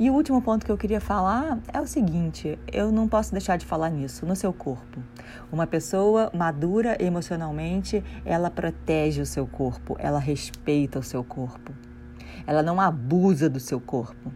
e 0.00 0.08
o 0.10 0.14
último 0.14 0.40
ponto 0.40 0.64
que 0.64 0.70
eu 0.70 0.78
queria 0.78 1.00
falar 1.00 1.58
é 1.72 1.80
o 1.80 1.86
seguinte: 1.86 2.56
eu 2.72 2.92
não 2.92 3.08
posso 3.08 3.32
deixar 3.32 3.56
de 3.56 3.66
falar 3.66 3.90
nisso, 3.90 4.24
no 4.24 4.36
seu 4.36 4.52
corpo. 4.52 5.02
Uma 5.50 5.66
pessoa 5.66 6.30
madura 6.32 6.96
emocionalmente, 7.02 8.04
ela 8.24 8.48
protege 8.48 9.20
o 9.20 9.26
seu 9.26 9.44
corpo, 9.44 9.96
ela 9.98 10.20
respeita 10.20 11.00
o 11.00 11.02
seu 11.02 11.24
corpo. 11.24 11.72
Ela 12.46 12.62
não 12.62 12.80
abusa 12.80 13.50
do 13.50 13.58
seu 13.58 13.80
corpo. 13.80 14.30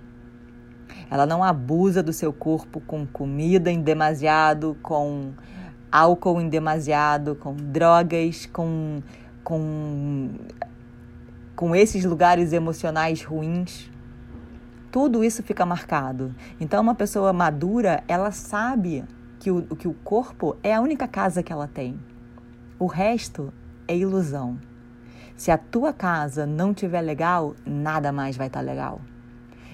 Ela 1.13 1.27
não 1.27 1.45
abusa 1.45 2.03
do 2.03 2.13
seu 2.13 2.33
corpo 2.33 2.81
com 2.81 3.07
comida 3.07 3.71
em 3.71 3.83
demasiado, 3.83 4.77
com 4.83 5.33
álcool 5.91 6.41
em 6.41 6.49
demasiado, 6.49 7.37
com 7.37 7.55
drogas, 7.55 8.47
com, 8.47 9.03
com, 9.45 10.31
com 11.55 11.77
esses 11.77 12.05
lugares 12.05 12.55
emocionais 12.55 13.23
ruins 13.23 13.93
tudo 14.93 15.25
isso 15.25 15.43
fica 15.43 15.65
marcado. 15.65 16.35
Então, 16.61 16.83
uma 16.83 16.95
pessoa 16.95 17.33
madura, 17.33 18.05
ela 18.07 18.31
sabe 18.31 19.03
que 19.41 19.51
o, 19.51 19.63
que 19.75 19.89
o 19.89 19.95
corpo 20.05 20.55
é 20.63 20.75
a 20.75 20.83
única 20.83 21.09
casa 21.09 21.43
que 21.43 21.51
ela 21.51 21.67
tem. 21.67 21.99
O 22.79 22.85
resto 22.85 23.51
é 23.89 23.97
ilusão. 23.97 24.59
Se 25.35 25.51
a 25.51 25.57
tua 25.57 25.95
casa 25.95 26.45
não 26.45 26.73
estiver 26.73 27.01
legal, 27.01 27.57
nada 27.65 28.13
mais 28.13 28.37
vai 28.37 28.49
estar 28.49 28.61
tá 28.61 28.67
legal. 28.67 29.01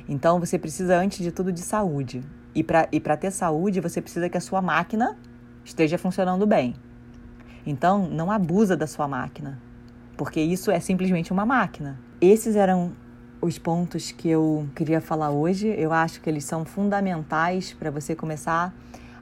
Então, 0.08 0.40
você 0.40 0.58
precisa, 0.58 0.96
antes 0.96 1.18
de 1.18 1.30
tudo, 1.30 1.52
de 1.52 1.60
saúde. 1.60 2.22
E 2.54 2.64
para 2.64 3.16
ter 3.16 3.30
saúde, 3.30 3.80
você 3.80 4.00
precisa 4.00 4.28
que 4.28 4.36
a 4.36 4.40
sua 4.40 4.62
máquina 4.62 5.16
esteja 5.64 5.98
funcionando 5.98 6.46
bem. 6.46 6.74
Então, 7.66 8.08
não 8.08 8.30
abusa 8.30 8.76
da 8.76 8.86
sua 8.86 9.06
máquina, 9.06 9.60
porque 10.16 10.40
isso 10.40 10.70
é 10.70 10.80
simplesmente 10.80 11.32
uma 11.32 11.44
máquina. 11.44 11.98
Esses 12.20 12.56
eram 12.56 12.92
os 13.40 13.58
pontos 13.58 14.10
que 14.10 14.28
eu 14.28 14.66
queria 14.74 15.00
falar 15.00 15.30
hoje. 15.30 15.68
Eu 15.68 15.92
acho 15.92 16.20
que 16.20 16.28
eles 16.28 16.44
são 16.44 16.64
fundamentais 16.64 17.72
para 17.72 17.90
você 17.90 18.14
começar 18.14 18.74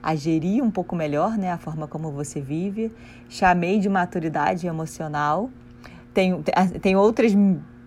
a 0.03 0.15
gerir 0.15 0.63
um 0.63 0.71
pouco 0.71 0.95
melhor 0.95 1.37
né, 1.37 1.51
a 1.51 1.59
forma 1.59 1.89
como 1.89 2.11
você 2.13 2.41
vive. 2.41 2.93
Chamei 3.29 3.79
de 3.79 3.89
maturidade 3.89 4.67
emocional. 4.67 5.51
Tem, 6.15 6.43
tem 6.81 6.97
outras 6.97 7.33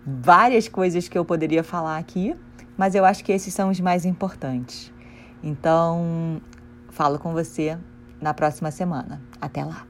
várias 0.06 0.68
coisas 0.68 1.08
que 1.08 1.16
eu 1.16 1.24
poderia 1.24 1.64
falar 1.64 1.98
aqui, 1.98 2.36
mas 2.80 2.94
eu 2.94 3.04
acho 3.04 3.22
que 3.22 3.30
esses 3.30 3.52
são 3.52 3.68
os 3.68 3.78
mais 3.78 4.06
importantes. 4.06 4.90
Então, 5.42 6.40
falo 6.88 7.18
com 7.18 7.30
você 7.30 7.76
na 8.18 8.32
próxima 8.32 8.70
semana. 8.70 9.20
Até 9.38 9.62
lá! 9.62 9.89